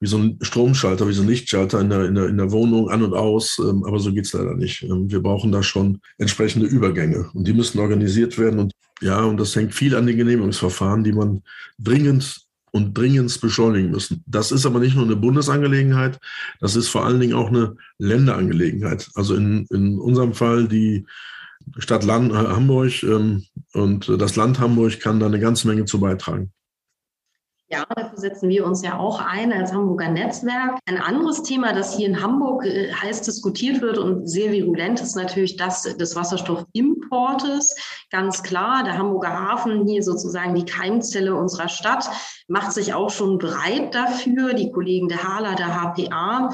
wie 0.00 0.06
so 0.06 0.18
ein 0.18 0.38
Stromschalter, 0.40 1.08
wie 1.08 1.12
so 1.12 1.22
ein 1.22 1.28
Lichtschalter 1.28 1.80
in 1.80 1.90
der, 1.90 2.04
in 2.04 2.14
der, 2.14 2.28
in 2.28 2.36
der 2.36 2.52
Wohnung 2.52 2.88
an 2.88 3.02
und 3.02 3.14
aus, 3.14 3.58
ähm, 3.58 3.84
aber 3.84 3.98
so 3.98 4.12
geht's 4.12 4.32
leider 4.32 4.54
nicht. 4.54 4.82
Ähm, 4.82 5.10
wir 5.10 5.20
brauchen 5.20 5.50
da 5.52 5.62
schon 5.62 6.00
entsprechende 6.18 6.66
Übergänge 6.66 7.30
und 7.34 7.46
die 7.46 7.52
müssen 7.52 7.80
organisiert 7.80 8.38
werden 8.38 8.60
und 8.60 8.72
ja, 9.00 9.24
und 9.24 9.36
das 9.38 9.56
hängt 9.56 9.74
viel 9.74 9.96
an 9.96 10.06
den 10.06 10.16
Genehmigungsverfahren, 10.16 11.02
die 11.02 11.12
man 11.12 11.42
dringend 11.76 12.46
und 12.72 12.96
dringend 12.96 13.40
beschleunigen 13.40 13.90
müssen. 13.90 14.24
Das 14.26 14.50
ist 14.50 14.66
aber 14.66 14.80
nicht 14.80 14.96
nur 14.96 15.04
eine 15.04 15.16
Bundesangelegenheit, 15.16 16.18
das 16.60 16.74
ist 16.74 16.88
vor 16.88 17.04
allen 17.04 17.20
Dingen 17.20 17.34
auch 17.34 17.48
eine 17.48 17.76
Länderangelegenheit. 17.98 19.10
Also 19.14 19.36
in, 19.36 19.66
in 19.70 19.98
unserem 19.98 20.34
Fall 20.34 20.66
die 20.66 21.06
Stadt 21.78 22.04
Land, 22.04 22.32
äh, 22.32 22.34
Hamburg 22.34 23.02
ähm, 23.02 23.44
und 23.72 24.08
das 24.08 24.36
Land 24.36 24.58
Hamburg 24.58 24.98
kann 25.00 25.20
da 25.20 25.26
eine 25.26 25.38
ganze 25.38 25.68
Menge 25.68 25.84
zu 25.84 26.00
beitragen. 26.00 26.52
Ja, 27.72 27.86
dafür 27.96 28.18
setzen 28.18 28.50
wir 28.50 28.66
uns 28.66 28.82
ja 28.82 28.98
auch 28.98 29.18
ein 29.18 29.50
als 29.50 29.72
Hamburger 29.72 30.10
Netzwerk. 30.10 30.78
Ein 30.84 30.98
anderes 30.98 31.42
Thema, 31.42 31.72
das 31.72 31.96
hier 31.96 32.06
in 32.06 32.20
Hamburg 32.20 32.66
äh, 32.66 32.92
heiß 32.92 33.22
diskutiert 33.22 33.80
wird 33.80 33.96
und 33.96 34.28
sehr 34.28 34.52
virulent 34.52 35.00
ist 35.00 35.16
natürlich 35.16 35.56
das 35.56 35.84
des 35.84 36.14
Wasserstoffimportes. 36.14 37.74
Ganz 38.10 38.42
klar, 38.42 38.84
der 38.84 38.98
Hamburger 38.98 39.32
Hafen, 39.32 39.86
hier 39.86 40.02
sozusagen 40.02 40.54
die 40.54 40.66
Keimzelle 40.66 41.34
unserer 41.34 41.68
Stadt, 41.68 42.10
macht 42.46 42.72
sich 42.72 42.92
auch 42.92 43.08
schon 43.08 43.38
bereit 43.38 43.94
dafür. 43.94 44.52
Die 44.52 44.70
Kollegen 44.70 45.08
der 45.08 45.24
HALA, 45.24 45.54
der 45.54 45.74
HPA 45.74 46.50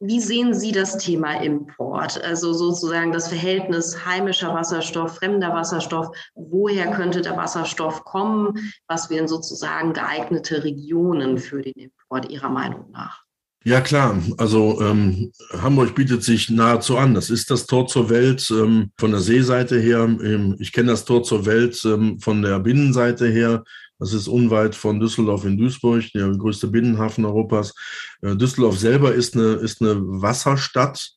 wie 0.00 0.20
sehen 0.20 0.54
Sie 0.54 0.72
das 0.72 0.98
Thema 0.98 1.40
Import? 1.40 2.20
Also 2.22 2.52
sozusagen 2.52 3.12
das 3.12 3.28
Verhältnis 3.28 4.04
heimischer 4.04 4.52
Wasserstoff, 4.54 5.16
fremder 5.16 5.52
Wasserstoff. 5.54 6.08
Woher 6.34 6.90
könnte 6.90 7.20
der 7.20 7.36
Wasserstoff 7.36 8.04
kommen? 8.04 8.72
Was 8.88 9.10
wären 9.10 9.28
sozusagen 9.28 9.92
geeignete 9.92 10.64
Regionen 10.64 11.38
für 11.38 11.62
den 11.62 11.74
Import 11.74 12.30
Ihrer 12.30 12.48
Meinung 12.48 12.90
nach? 12.92 13.26
Ja 13.64 13.80
klar, 13.80 14.16
also 14.38 14.80
ähm, 14.80 15.32
Hamburg 15.60 15.96
bietet 15.96 16.22
sich 16.22 16.50
nahezu 16.50 16.98
an. 16.98 17.14
Das 17.14 17.30
ist 17.30 17.50
das 17.50 17.66
Tor 17.66 17.88
zur 17.88 18.10
Welt 18.10 18.48
ähm, 18.52 18.92
von 18.96 19.10
der 19.10 19.18
Seeseite 19.18 19.80
her. 19.80 20.04
Ähm, 20.04 20.54
ich 20.60 20.72
kenne 20.72 20.92
das 20.92 21.04
Tor 21.04 21.24
zur 21.24 21.46
Welt 21.46 21.82
ähm, 21.84 22.20
von 22.20 22.42
der 22.42 22.60
Binnenseite 22.60 23.26
her. 23.26 23.64
Das 23.98 24.12
ist 24.12 24.28
unweit 24.28 24.74
von 24.74 25.00
Düsseldorf 25.00 25.44
in 25.44 25.56
Duisburg, 25.56 26.04
der 26.12 26.28
größte 26.30 26.68
Binnenhafen 26.68 27.24
Europas. 27.24 27.74
Äh, 28.22 28.36
Düsseldorf 28.36 28.78
selber 28.78 29.14
ist 29.14 29.34
eine, 29.34 29.54
ist 29.54 29.80
eine 29.80 29.96
Wasserstadt, 30.00 31.12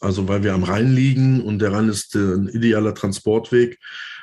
also 0.00 0.26
weil 0.28 0.42
wir 0.42 0.54
am 0.54 0.64
Rhein 0.64 0.94
liegen 0.94 1.40
und 1.40 1.60
der 1.60 1.72
Rhein 1.72 1.88
ist 1.88 2.14
äh, 2.16 2.34
ein 2.34 2.48
idealer 2.48 2.94
Transportweg. 2.94 3.78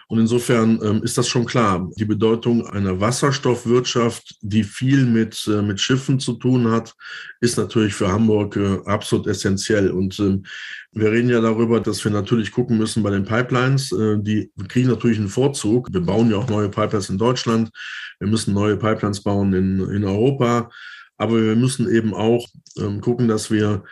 Und 0.07 0.19
insofern 0.19 0.79
ähm, 0.83 1.01
ist 1.03 1.17
das 1.17 1.27
schon 1.27 1.45
klar. 1.45 1.89
Die 1.97 2.05
Bedeutung 2.05 2.65
einer 2.67 2.99
Wasserstoffwirtschaft, 2.99 4.35
die 4.41 4.63
viel 4.63 5.05
mit, 5.05 5.47
äh, 5.47 5.63
mit 5.63 5.81
Schiffen 5.81 6.19
zu 6.19 6.33
tun 6.33 6.69
hat, 6.69 6.93
ist 7.41 7.57
natürlich 7.57 7.95
für 7.95 8.11
Hamburg 8.11 8.55
äh, 8.55 8.79
absolut 8.85 9.25
essentiell. 9.25 9.89
Und 9.89 10.19
ähm, 10.19 10.45
wir 10.91 11.11
reden 11.11 11.29
ja 11.29 11.41
darüber, 11.41 11.79
dass 11.79 12.03
wir 12.03 12.11
natürlich 12.11 12.51
gucken 12.51 12.77
müssen 12.77 13.01
bei 13.01 13.09
den 13.09 13.25
Pipelines. 13.25 13.91
Äh, 13.91 14.17
die 14.19 14.51
kriegen 14.67 14.89
natürlich 14.89 15.17
einen 15.17 15.27
Vorzug. 15.27 15.91
Wir 15.91 16.01
bauen 16.01 16.29
ja 16.29 16.37
auch 16.37 16.49
neue 16.49 16.69
Pipelines 16.69 17.09
in 17.09 17.17
Deutschland. 17.17 17.71
Wir 18.19 18.27
müssen 18.27 18.53
neue 18.53 18.77
Pipelines 18.77 19.23
bauen 19.23 19.53
in, 19.53 19.79
in 19.89 20.03
Europa. 20.03 20.69
Aber 21.17 21.41
wir 21.41 21.55
müssen 21.55 21.89
eben 21.89 22.13
auch 22.13 22.45
ähm, 22.77 23.01
gucken, 23.01 23.27
dass 23.27 23.49
wir 23.49 23.83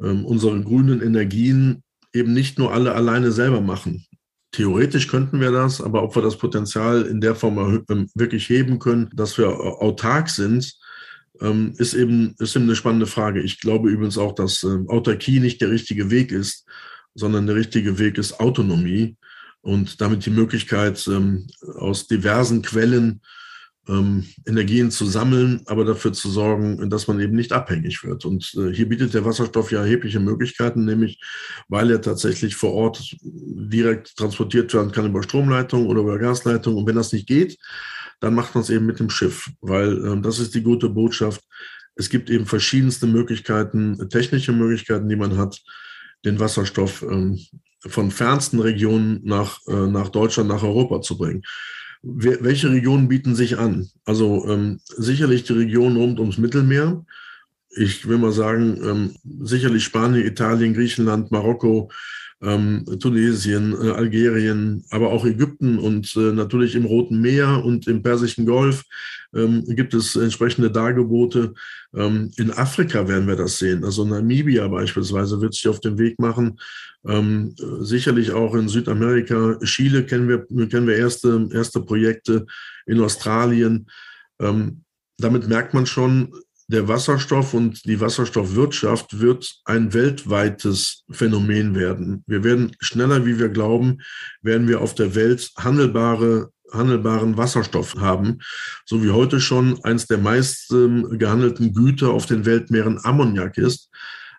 ähm, 0.00 0.24
unsere 0.24 0.62
grünen 0.62 1.02
Energien 1.02 1.82
eben 2.12 2.32
nicht 2.32 2.58
nur 2.58 2.72
alle 2.72 2.94
alleine 2.94 3.32
selber 3.32 3.60
machen. 3.60 4.05
Theoretisch 4.56 5.08
könnten 5.08 5.38
wir 5.38 5.52
das, 5.52 5.82
aber 5.82 6.02
ob 6.02 6.16
wir 6.16 6.22
das 6.22 6.38
Potenzial 6.38 7.02
in 7.02 7.20
der 7.20 7.34
Form 7.34 7.84
ähm, 7.90 8.08
wirklich 8.14 8.48
heben 8.48 8.78
können, 8.78 9.10
dass 9.14 9.36
wir 9.36 9.50
autark 9.50 10.30
sind, 10.30 10.78
ähm, 11.42 11.74
ist 11.76 11.92
eben, 11.92 12.34
ist 12.38 12.56
eben 12.56 12.64
eine 12.64 12.74
spannende 12.74 13.04
Frage. 13.04 13.42
Ich 13.42 13.60
glaube 13.60 13.90
übrigens 13.90 14.16
auch, 14.16 14.34
dass 14.34 14.62
ähm, 14.62 14.88
Autarkie 14.88 15.40
nicht 15.40 15.60
der 15.60 15.68
richtige 15.68 16.10
Weg 16.10 16.32
ist, 16.32 16.64
sondern 17.14 17.46
der 17.46 17.54
richtige 17.54 17.98
Weg 17.98 18.16
ist 18.16 18.40
Autonomie 18.40 19.18
und 19.60 20.00
damit 20.00 20.24
die 20.24 20.30
Möglichkeit, 20.30 21.06
aus 21.76 22.06
diversen 22.06 22.62
Quellen 22.62 23.20
ähm, 23.88 24.24
Energien 24.46 24.90
zu 24.90 25.06
sammeln, 25.06 25.62
aber 25.66 25.84
dafür 25.84 26.12
zu 26.12 26.30
sorgen, 26.30 26.90
dass 26.90 27.06
man 27.06 27.20
eben 27.20 27.36
nicht 27.36 27.52
abhängig 27.52 28.02
wird. 28.04 28.24
Und 28.24 28.52
äh, 28.56 28.72
hier 28.72 28.88
bietet 28.88 29.14
der 29.14 29.24
Wasserstoff 29.24 29.70
ja 29.70 29.80
erhebliche 29.80 30.20
Möglichkeiten, 30.20 30.84
nämlich 30.84 31.20
weil 31.68 31.90
er 31.90 32.00
tatsächlich 32.00 32.56
vor 32.56 32.72
Ort 32.72 33.16
direkt 33.22 34.16
transportiert 34.16 34.72
werden 34.74 34.92
kann 34.92 35.06
über 35.06 35.22
Stromleitung 35.22 35.86
oder 35.86 36.00
über 36.00 36.18
Gasleitung. 36.18 36.76
Und 36.76 36.86
wenn 36.86 36.96
das 36.96 37.12
nicht 37.12 37.26
geht, 37.26 37.58
dann 38.20 38.34
macht 38.34 38.54
man 38.54 38.62
es 38.62 38.70
eben 38.70 38.86
mit 38.86 38.98
dem 38.98 39.10
Schiff, 39.10 39.50
weil 39.60 40.04
äh, 40.04 40.20
das 40.20 40.38
ist 40.38 40.54
die 40.54 40.62
gute 40.62 40.88
Botschaft. 40.88 41.42
Es 41.94 42.10
gibt 42.10 42.28
eben 42.28 42.46
verschiedenste 42.46 43.06
Möglichkeiten, 43.06 44.08
technische 44.10 44.52
Möglichkeiten, 44.52 45.08
die 45.08 45.16
man 45.16 45.36
hat, 45.36 45.60
den 46.24 46.40
Wasserstoff 46.40 47.02
ähm, 47.02 47.38
von 47.86 48.10
fernsten 48.10 48.58
Regionen 48.58 49.20
nach, 49.22 49.60
äh, 49.68 49.86
nach 49.86 50.08
Deutschland, 50.08 50.48
nach 50.48 50.62
Europa 50.62 51.00
zu 51.02 51.16
bringen 51.16 51.42
welche 52.08 52.70
Regionen 52.70 53.08
bieten 53.08 53.34
sich 53.34 53.58
an? 53.58 53.88
Also 54.04 54.46
ähm, 54.48 54.80
sicherlich 54.86 55.44
die 55.44 55.54
Region 55.54 55.96
rund 55.96 56.20
ums 56.20 56.38
Mittelmeer. 56.38 57.04
Ich 57.70 58.08
will 58.08 58.18
mal 58.18 58.32
sagen, 58.32 58.78
ähm, 58.84 59.16
sicherlich 59.44 59.84
Spanien, 59.84 60.24
Italien, 60.24 60.72
Griechenland, 60.72 61.32
Marokko, 61.32 61.90
ähm, 62.42 62.84
Tunesien, 63.00 63.72
äh, 63.72 63.90
Algerien, 63.90 64.84
aber 64.90 65.10
auch 65.10 65.24
Ägypten 65.24 65.78
und 65.78 66.14
äh, 66.16 66.32
natürlich 66.32 66.74
im 66.74 66.84
Roten 66.84 67.20
Meer 67.20 67.64
und 67.64 67.86
im 67.86 68.02
Persischen 68.02 68.46
Golf 68.46 68.84
ähm, 69.34 69.64
gibt 69.68 69.94
es 69.94 70.16
entsprechende 70.16 70.70
Dargebote. 70.70 71.54
Ähm, 71.94 72.30
in 72.36 72.50
Afrika 72.52 73.08
werden 73.08 73.26
wir 73.26 73.36
das 73.36 73.58
sehen. 73.58 73.84
Also 73.84 74.04
Namibia 74.04 74.68
beispielsweise 74.68 75.40
wird 75.40 75.54
sich 75.54 75.68
auf 75.68 75.80
den 75.80 75.98
Weg 75.98 76.18
machen. 76.18 76.58
Ähm, 77.06 77.54
sicherlich 77.80 78.32
auch 78.32 78.54
in 78.54 78.68
Südamerika. 78.68 79.58
Chile 79.64 80.04
kennen 80.04 80.28
wir, 80.28 80.46
kennen 80.68 80.86
wir 80.86 80.96
erste, 80.96 81.48
erste 81.52 81.80
Projekte 81.80 82.46
in 82.86 83.00
Australien. 83.00 83.86
Ähm, 84.40 84.82
damit 85.18 85.48
merkt 85.48 85.72
man 85.72 85.86
schon, 85.86 86.32
der 86.68 86.88
Wasserstoff 86.88 87.54
und 87.54 87.84
die 87.84 88.00
Wasserstoffwirtschaft 88.00 89.20
wird 89.20 89.60
ein 89.64 89.94
weltweites 89.94 91.04
Phänomen 91.10 91.74
werden. 91.74 92.24
Wir 92.26 92.42
werden 92.42 92.76
schneller, 92.80 93.24
wie 93.24 93.38
wir 93.38 93.48
glauben, 93.48 93.98
werden 94.42 94.66
wir 94.66 94.80
auf 94.80 94.94
der 94.94 95.14
Welt 95.14 95.50
handelbare 95.56 96.50
handelbaren 96.72 97.36
Wasserstoff 97.36 97.94
haben, 97.96 98.38
so 98.84 99.02
wie 99.02 99.10
heute 99.10 99.40
schon 99.40 99.82
eins 99.84 100.08
der 100.08 100.18
meist 100.18 100.72
ähm, 100.72 101.18
gehandelten 101.18 101.72
Güter 101.72 102.10
auf 102.10 102.26
den 102.26 102.44
Weltmeeren 102.44 102.98
Ammoniak 103.04 103.56
ist. 103.56 103.88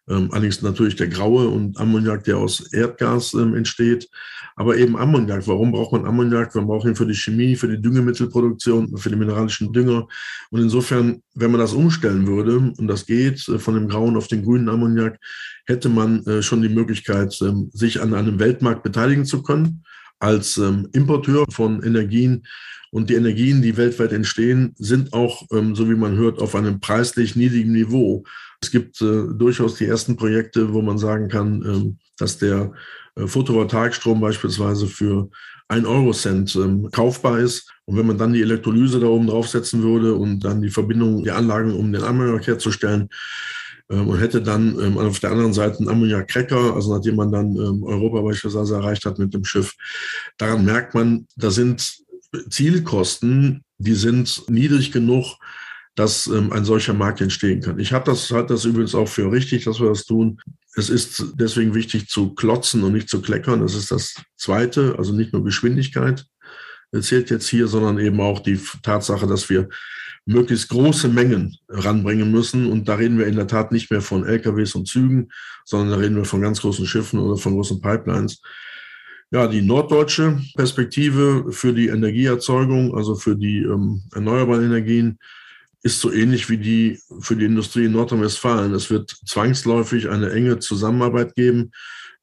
Ähm, 0.10 0.30
allerdings 0.32 0.62
natürlich 0.62 0.96
der 0.96 1.08
graue 1.08 1.48
und 1.50 1.78
Ammoniak, 1.78 2.24
der 2.24 2.38
aus 2.38 2.72
Erdgas 2.72 3.34
ähm, 3.34 3.56
entsteht. 3.56 4.10
Aber 4.56 4.78
eben 4.78 4.98
Ammoniak. 4.98 5.48
Warum 5.48 5.72
braucht 5.72 5.92
man 5.92 6.06
Ammoniak? 6.06 6.56
Man 6.56 6.68
braucht 6.68 6.88
ihn 6.88 6.96
für 6.96 7.06
die 7.06 7.14
Chemie, 7.14 7.56
für 7.56 7.68
die 7.68 7.82
Düngemittelproduktion, 7.82 8.98
für 8.98 9.10
die 9.10 9.16
mineralischen 9.16 9.72
Dünger. 9.74 10.08
Und 10.50 10.62
insofern, 10.62 11.22
wenn 11.36 11.52
man 11.52 11.60
das 11.60 11.74
umstellen 11.74 12.26
würde, 12.26 12.74
und 12.78 12.88
das 12.88 13.06
geht 13.06 13.48
äh, 13.50 13.60
von 13.60 13.76
dem 13.76 13.88
grauen 13.88 14.18
auf 14.18 14.28
den 14.28 14.44
grünen 14.44 14.70
Ammoniak, 14.70 15.20
hätte 15.66 15.90
man 15.90 16.26
äh, 16.26 16.42
schon 16.42 16.62
die 16.62 16.70
Möglichkeit, 16.70 17.40
äh, 17.42 17.52
sich 17.74 18.02
an 18.02 18.14
einem 18.14 18.40
Weltmarkt 18.40 18.84
beteiligen 18.84 19.26
zu 19.26 19.44
können 19.44 19.84
als 20.20 20.58
ähm, 20.58 20.88
Importeur 20.94 21.46
von 21.50 21.84
Energien. 21.84 22.46
Und 22.90 23.10
die 23.10 23.16
Energien, 23.16 23.62
die 23.62 23.78
weltweit 23.78 24.14
entstehen, 24.14 24.74
sind 24.78 25.14
auch, 25.14 25.44
ähm, 25.52 25.76
so 25.76 25.90
wie 25.90 25.96
man 25.96 26.16
hört, 26.16 26.40
auf 26.40 26.56
einem 26.56 26.80
preislich 26.80 27.36
niedrigen 27.36 27.74
Niveau. 27.74 28.24
Es 28.62 28.72
gibt 28.72 29.02
äh, 29.02 29.24
durchaus 29.34 29.76
die 29.76 29.86
ersten 29.86 30.16
Projekte, 30.16 30.74
wo 30.74 30.82
man 30.82 30.98
sagen 30.98 31.28
kann, 31.28 31.64
ähm, 31.64 31.98
dass 32.18 32.38
der 32.38 32.72
äh, 33.16 33.28
Photovoltaikstrom 33.28 34.20
beispielsweise 34.20 34.88
für 34.88 35.30
ein 35.68 35.86
Eurocent 35.86 36.56
ähm, 36.56 36.90
kaufbar 36.92 37.40
ist. 37.40 37.70
Und 37.86 37.98
wenn 37.98 38.08
man 38.08 38.18
dann 38.18 38.34
die 38.34 38.42
Elektrolyse 38.42 39.00
da 39.00 39.08
oben 39.08 39.28
draufsetzen 39.28 39.84
würde 39.84 40.16
und 40.16 40.40
dann 40.40 40.62
die 40.62 40.70
Verbindung, 40.70 41.24
die 41.24 41.32
Anlagen, 41.32 41.74
um 41.74 41.92
den 41.92 42.04
Ammoniak 42.04 42.48
herzustellen, 42.48 43.10
ähm, 43.90 44.08
und 44.10 44.20
hätte 44.20 44.42
dann 44.42 44.80
ähm, 44.80 44.98
auf 44.98 45.20
der 45.20 45.32
anderen 45.32 45.54
Seite 45.54 45.80
einen 45.80 45.90
Ammoniak-Cracker, 45.90 46.76
also 46.76 46.96
nachdem 46.96 47.16
man 47.16 47.32
dann 47.32 47.56
ähm, 47.56 47.84
Europa 47.84 48.22
beispielsweise 48.22 48.76
erreicht 48.76 49.06
hat 49.06 49.20
mit 49.20 49.34
dem 49.34 49.46
Schiff. 49.46 49.76
Daran 50.38 50.66
merkt 50.66 50.94
man, 50.94 51.28
da 51.36 51.52
sind 51.52 51.98
Zielkosten, 52.50 53.64
die 53.78 53.94
sind 53.94 54.44
niedrig 54.50 54.92
genug, 54.92 55.38
dass 55.96 56.28
ähm, 56.28 56.52
ein 56.52 56.66
solcher 56.66 56.94
Markt 56.94 57.22
entstehen 57.22 57.62
kann. 57.62 57.80
Ich 57.80 57.92
habe 57.92 58.06
das, 58.06 58.30
halt 58.30 58.50
das 58.50 58.66
übrigens 58.66 58.94
auch 58.94 59.08
für 59.08 59.32
richtig, 59.32 59.64
dass 59.64 59.80
wir 59.80 59.90
das 59.90 60.06
tun. 60.06 60.40
Es 60.76 60.90
ist 60.90 61.34
deswegen 61.36 61.74
wichtig 61.74 62.08
zu 62.08 62.36
klotzen 62.36 62.84
und 62.84 62.94
nicht 62.94 63.10
zu 63.10 63.22
kleckern. 63.22 63.62
Das 63.62 63.74
ist 63.74 63.90
das 63.90 64.16
Zweite, 64.36 64.96
also 64.98 65.12
nicht 65.12 65.34
nur 65.34 65.44
Geschwindigkeit 65.44 66.26
zählt 67.02 67.30
jetzt 67.30 67.48
hier, 67.48 67.68
sondern 67.68 68.00
eben 68.00 68.20
auch 68.22 68.40
die 68.40 68.60
Tatsache, 68.82 69.28
dass 69.28 69.50
wir 69.50 69.70
möglichst 70.26 70.70
große 70.70 71.08
Mengen 71.08 71.58
ranbringen 71.70 72.32
müssen. 72.32 72.68
Und 72.68 72.88
da 72.88 72.96
reden 72.96 73.18
wir 73.18 73.28
in 73.28 73.36
der 73.36 73.48
Tat 73.48 73.72
nicht 73.72 73.90
mehr 73.92 74.02
von 74.02 74.26
LKWs 74.26 74.76
und 74.76 74.88
Zügen, 74.88 75.30
sondern 75.66 75.90
da 75.90 75.96
reden 75.98 76.16
wir 76.16 76.26
von 76.26 76.42
ganz 76.42 76.62
großen 76.62 76.86
Schiffen 76.86 77.20
oder 77.20 77.38
von 77.38 77.54
großen 77.54 77.82
Pipelines. 77.82 78.42
Ja, 79.32 79.48
die 79.48 79.62
norddeutsche 79.62 80.40
Perspektive 80.56 81.52
für 81.52 81.74
die 81.74 81.88
Energieerzeugung, 81.88 82.96
also 82.96 83.16
für 83.16 83.36
die 83.36 83.60
ähm, 83.60 84.04
erneuerbaren 84.14 84.64
Energien, 84.64 85.20
ist 85.84 86.00
so 86.00 86.12
ähnlich 86.12 86.50
wie 86.50 86.58
die 86.58 87.00
für 87.20 87.36
die 87.36 87.46
Industrie 87.46 87.86
in 87.86 87.92
Nordrhein-Westfalen. 87.92 88.74
Es 88.74 88.90
wird 88.90 89.12
zwangsläufig 89.26 90.10
eine 90.10 90.32
enge 90.32 90.60
Zusammenarbeit 90.60 91.36
geben, 91.36 91.72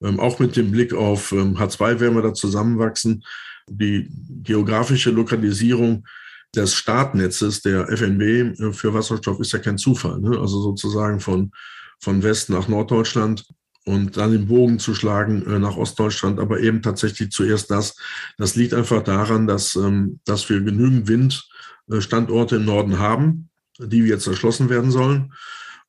ähm, 0.02 0.20
auch 0.20 0.38
mit 0.38 0.56
dem 0.56 0.70
Blick 0.70 0.92
auf 0.92 1.32
ähm, 1.32 1.56
H2 1.56 2.00
werden 2.00 2.14
wir 2.14 2.22
da 2.22 2.34
zusammenwachsen. 2.34 3.24
Die 3.68 4.08
geografische 4.42 5.10
Lokalisierung 5.10 6.04
des 6.54 6.74
Startnetzes 6.74 7.62
der 7.62 7.88
FNB 7.90 8.22
äh, 8.60 8.72
für 8.72 8.94
Wasserstoff 8.94 9.40
ist 9.40 9.52
ja 9.52 9.58
kein 9.58 9.78
Zufall. 9.78 10.20
Ne? 10.20 10.38
Also 10.38 10.60
sozusagen 10.60 11.20
von, 11.20 11.50
von 12.00 12.22
West 12.22 12.50
nach 12.50 12.68
Norddeutschland 12.68 13.44
und 13.84 14.16
dann 14.16 14.32
den 14.32 14.46
Bogen 14.46 14.78
zu 14.78 14.94
schlagen 14.94 15.44
äh, 15.46 15.58
nach 15.58 15.76
Ostdeutschland, 15.76 16.40
aber 16.40 16.60
eben 16.60 16.82
tatsächlich 16.82 17.30
zuerst 17.30 17.70
das. 17.70 17.96
Das 18.38 18.56
liegt 18.56 18.74
einfach 18.74 19.02
daran, 19.02 19.46
dass, 19.46 19.76
ähm, 19.76 20.20
dass 20.24 20.48
wir 20.48 20.60
genügend 20.60 21.08
Windstandorte 21.88 22.56
im 22.56 22.64
Norden 22.64 22.98
haben, 22.98 23.50
die 23.78 23.98
jetzt 23.98 24.26
erschlossen 24.26 24.70
werden 24.70 24.90
sollen. 24.90 25.32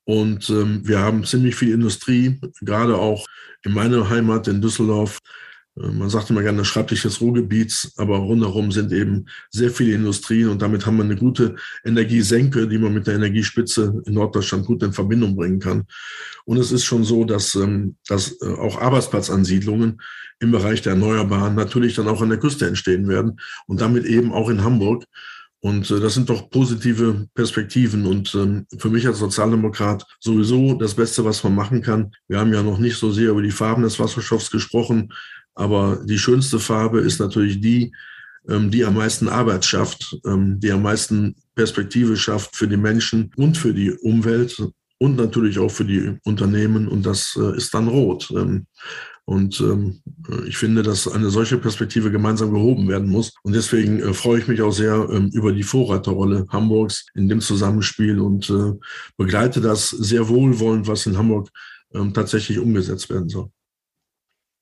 Und 0.04 0.50
ähm, 0.50 0.88
wir 0.88 1.00
haben 1.00 1.24
ziemlich 1.24 1.56
viel 1.56 1.74
Industrie, 1.74 2.40
gerade 2.62 2.98
auch 2.98 3.26
in 3.64 3.74
meiner 3.74 4.10
Heimat 4.10 4.48
in 4.48 4.62
Düsseldorf 4.62 5.18
äh, 5.18 5.55
man 5.76 6.10
sagt 6.10 6.30
immer 6.30 6.42
gerne 6.42 6.64
Schreibtisch 6.64 7.02
des 7.04 7.20
Ruhrgebiets, 7.20 7.94
aber 7.98 8.18
rundherum 8.18 8.72
sind 8.72 8.94
eben 8.94 9.26
sehr 9.52 9.70
viele 9.70 9.94
Industrien 9.94 10.50
und 10.50 10.62
damit 10.62 10.86
haben 10.86 10.98
wir 10.98 11.04
eine 11.04 11.18
gute 11.18 11.56
Energiesenke, 11.84 12.68
die 12.68 12.78
man 12.78 12.94
mit 12.94 13.08
der 13.08 13.16
Energiespitze 13.16 14.02
in 14.06 14.14
Norddeutschland 14.14 14.66
gut 14.66 14.84
in 14.84 14.94
Verbindung 14.94 15.36
bringen 15.36 15.60
kann. 15.60 15.86
Und 16.46 16.58
es 16.58 16.72
ist 16.72 16.86
schon 16.86 17.04
so, 17.04 17.26
dass, 17.26 17.56
ähm, 17.56 17.98
dass 18.08 18.42
äh, 18.42 18.48
auch 18.48 18.80
Arbeitsplatzansiedlungen 18.80 20.02
im 20.40 20.52
Bereich 20.52 20.82
der 20.82 20.94
Erneuerbaren 20.94 21.56
natürlich 21.56 21.96
dann 21.96 22.08
auch 22.08 22.22
an 22.22 22.30
der 22.30 22.40
Küste 22.40 22.68
entstehen 22.68 23.08
werden 23.10 23.40
und 23.68 23.82
damit 23.82 24.06
eben 24.06 24.32
auch 24.32 24.50
in 24.50 24.64
Hamburg. 24.64 25.04
Und 25.66 25.90
äh, 25.90 26.00
das 26.00 26.14
sind 26.14 26.30
doch 26.30 26.52
positive 26.52 27.28
Perspektiven. 27.34 28.06
Und 28.06 28.36
ähm, 28.36 28.68
für 28.78 28.90
mich 28.90 29.08
als 29.08 29.18
Sozialdemokrat 29.18 30.06
sowieso 30.20 30.76
das 30.76 30.94
Beste, 30.94 31.26
was 31.26 31.44
man 31.44 31.56
machen 31.56 31.82
kann. 31.82 32.12
Wir 32.28 32.40
haben 32.40 32.54
ja 32.54 32.62
noch 32.62 32.78
nicht 32.78 32.98
so 32.98 33.12
sehr 33.12 33.32
über 33.32 33.42
die 33.42 33.50
Farben 33.50 33.82
des 33.82 34.00
Wasserstoffs 34.00 34.52
gesprochen. 34.52 35.12
Aber 35.56 36.02
die 36.06 36.20
schönste 36.20 36.60
Farbe 36.60 37.00
ist 37.00 37.20
natürlich 37.20 37.62
die, 37.62 37.94
ähm, 38.48 38.70
die 38.70 38.86
am 38.86 38.96
meisten 38.96 39.28
Arbeit 39.28 39.66
schafft, 39.66 40.18
ähm, 40.26 40.60
die 40.60 40.72
am 40.72 40.84
meisten 40.84 41.36
Perspektive 41.56 42.18
schafft 42.18 42.56
für 42.56 42.68
die 42.68 42.78
Menschen 42.78 43.32
und 43.38 43.58
für 43.58 43.74
die 43.74 43.92
Umwelt 43.92 44.62
und 45.00 45.16
natürlich 45.16 45.58
auch 45.58 45.72
für 45.72 45.86
die 45.86 46.18
Unternehmen. 46.26 46.88
Und 46.88 47.06
das 47.06 47.38
äh, 47.42 47.56
ist 47.56 47.74
dann 47.74 47.88
rot. 47.88 48.32
Ähm, 48.36 48.68
und 49.28 49.60
ich 50.46 50.56
finde, 50.56 50.84
dass 50.84 51.08
eine 51.08 51.32
solche 51.32 51.58
Perspektive 51.58 52.12
gemeinsam 52.12 52.54
gehoben 52.54 52.88
werden 52.88 53.10
muss. 53.10 53.34
Und 53.42 53.56
deswegen 53.56 54.00
äh, 54.00 54.14
freue 54.14 54.38
ich 54.38 54.48
mich 54.48 54.62
auch 54.62 54.72
sehr 54.72 54.96
über 55.34 55.52
die 55.52 55.64
Vorreiterrolle 55.64 56.46
Hamburgs 56.50 57.08
in 57.16 57.28
dem 57.28 57.42
Zusammenspiel 57.42 58.20
und 58.20 58.48
äh, 58.52 58.74
begleite 59.18 59.62
das 59.62 59.90
sehr 59.90 60.30
wohlwollend, 60.30 60.88
was 60.88 61.08
in 61.08 61.18
Hamburg 61.18 61.50
tatsächlich 62.14 62.60
umgesetzt 62.60 63.10
werden 63.10 63.30
soll. 63.30 63.50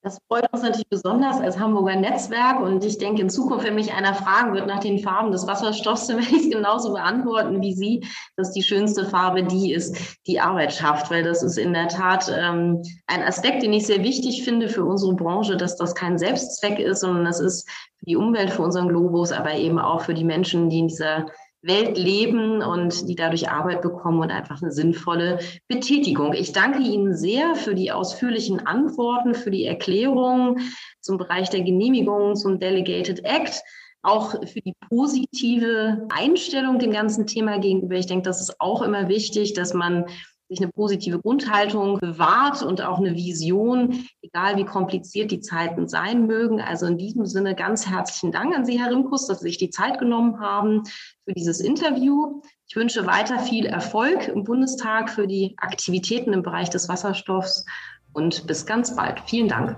Das 0.04 0.20
freut 0.28 0.52
uns 0.52 0.62
natürlich 0.62 0.89
besonders 0.89 1.39
als 1.39 1.58
Hamburger 1.58 1.96
Netzwerk 1.96 2.60
und 2.60 2.84
ich 2.84 2.98
denke, 2.98 3.22
in 3.22 3.30
Zukunft, 3.30 3.66
wenn 3.66 3.76
mich 3.76 3.94
einer 3.94 4.13
fragen 4.13 4.54
wird 4.54 4.68
nach 4.68 4.82
den 4.82 5.00
Farben 5.00 5.32
des 5.32 5.48
Wasserstoffs, 5.48 6.08
dann 6.08 6.18
werde 6.18 6.36
ich 6.36 6.44
es 6.44 6.52
genauso 6.52 6.92
beantworten 6.92 7.62
wie 7.62 7.74
Sie, 7.74 8.06
dass 8.36 8.52
die 8.52 8.63
schönste 8.63 9.06
Farbe 9.06 9.44
die 9.44 9.72
ist, 9.72 9.96
die 10.28 10.42
Arbeit 10.42 10.74
schafft, 10.74 11.10
weil 11.10 11.24
das 11.24 11.42
ist 11.42 11.58
in 11.58 11.72
der 11.72 11.88
Tat 11.88 12.30
ähm, 12.38 12.82
ein 13.08 13.24
Aspekt, 13.24 13.63
den 13.63 13.72
ich 13.72 13.88
sehr 13.88 14.04
wichtig 14.04 14.44
finde 14.44 14.68
für 14.68 14.84
unsere 14.84 15.16
Branche, 15.16 15.56
dass 15.56 15.78
das 15.78 15.96
kein 15.96 16.18
Selbstzweck 16.18 16.80
ist, 16.80 17.00
sondern 17.00 17.24
das 17.24 17.39
ist 17.39 17.70
für 17.70 18.06
die 18.06 18.18
Umwelt, 18.18 18.50
für 18.50 18.62
unseren 18.62 18.89
Globus, 18.89 19.32
aber 19.32 19.54
eben 19.54 19.80
auch 19.80 20.02
für 20.02 20.13
die 20.13 20.26
Menschen, 20.26 20.70
die 20.70 20.80
in 20.80 20.88
dieser 20.89 21.28
Welt 21.63 21.97
leben 21.97 22.62
und 22.62 23.08
die 23.08 23.15
dadurch 23.15 23.49
Arbeit 23.49 23.82
bekommen 23.82 24.19
und 24.19 24.32
einfach 24.32 24.62
eine 24.62 24.71
sinnvolle 24.71 25.39
Betätigung. 25.67 26.34
Ich 26.34 26.52
danke 26.52 26.80
Ihnen 26.80 27.15
sehr 27.15 27.56
für 27.56 27.73
die 27.73 27.91
ausführlichen 27.91 28.67
Antworten, 28.67 29.34
für 29.34 29.49
die 29.49 29.65
Erklärungen 29.65 30.60
zum 30.99 31.17
Bereich 31.17 31.49
der 31.49 31.62
Genehmigung 31.62 32.36
zum 32.36 32.60
Delegated 32.60 33.23
Act, 33.23 33.62
auch 34.02 34.32
für 34.45 34.60
die 34.60 34.73
positive 34.89 36.06
Einstellung 36.10 36.80
dem 36.80 36.91
ganzen 36.91 37.26
Thema 37.26 37.60
gegenüber. 37.60 37.95
Ich 37.95 38.08
denke, 38.08 38.23
das 38.23 38.41
ist 38.41 38.60
auch 38.60 38.82
immer 38.82 39.08
wichtig, 39.08 39.54
dass 39.54 39.73
man 39.73 40.06
sich 40.49 40.62
eine 40.62 40.71
positive 40.71 41.19
Grundhaltung 41.19 41.99
bewahrt 41.99 42.62
und 42.62 42.82
auch 42.82 42.97
eine 42.97 43.15
Vision, 43.15 44.06
egal 44.21 44.58
wie 44.58 44.65
kompliziert 44.65 45.32
die 45.32 45.39
Zeiten 45.39 45.88
sein 45.88 46.28
mögen. 46.28 46.62
Also 46.62 46.86
in 46.86 46.97
diesem 46.97 47.26
Sinne 47.26 47.56
ganz 47.56 47.88
herzlichen 47.88 48.32
Dank 48.32 48.56
an 48.56 48.65
Sie, 48.65 48.80
Herr 48.80 48.91
Rimkus, 48.91 49.28
dass 49.28 49.39
Sie 49.39 49.47
sich 49.47 49.58
die 49.58 49.69
Zeit 49.69 49.99
genommen 49.99 50.39
haben 50.39 50.84
für 51.25 51.33
dieses 51.33 51.59
Interview. 51.59 52.41
Ich 52.67 52.75
wünsche 52.75 53.05
weiter 53.05 53.39
viel 53.39 53.65
Erfolg 53.65 54.27
im 54.27 54.43
Bundestag 54.43 55.09
für 55.09 55.27
die 55.27 55.55
Aktivitäten 55.57 56.33
im 56.33 56.43
Bereich 56.43 56.69
des 56.69 56.89
Wasserstoffs 56.89 57.65
und 58.13 58.45
bis 58.47 58.65
ganz 58.65 58.95
bald. 58.95 59.21
Vielen 59.27 59.47
Dank. 59.47 59.75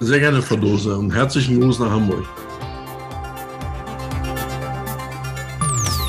Sehr 0.00 0.20
gerne, 0.20 0.42
Frau 0.42 0.56
Dose, 0.56 0.96
und 0.96 1.12
herzlichen 1.12 1.60
Gruß 1.60 1.78
nach 1.80 1.90
Hamburg. 1.90 2.24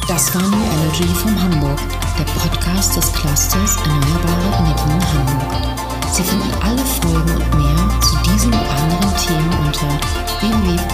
Das 0.08 0.36
war 0.36 0.42
New 0.42 0.56
Energy 0.56 1.04
von 1.16 1.42
Hamburg 1.42 1.80
der 2.18 2.24
Podcast 2.24 2.96
des 2.96 3.12
Clusters 3.14 3.78
Erneuerbare 3.78 4.48
Energien 4.60 5.02
Hamburg. 5.14 6.14
Sie 6.14 6.24
finden 6.24 6.54
alle 6.62 6.78
Folgen 6.78 7.32
und 7.32 7.56
mehr 7.56 8.02
zu 8.02 8.16
diesen 8.32 8.54
und 8.54 8.70
anderen 8.70 9.14
Themen 9.18 9.54
unter 9.66 10.00
www 10.40 10.86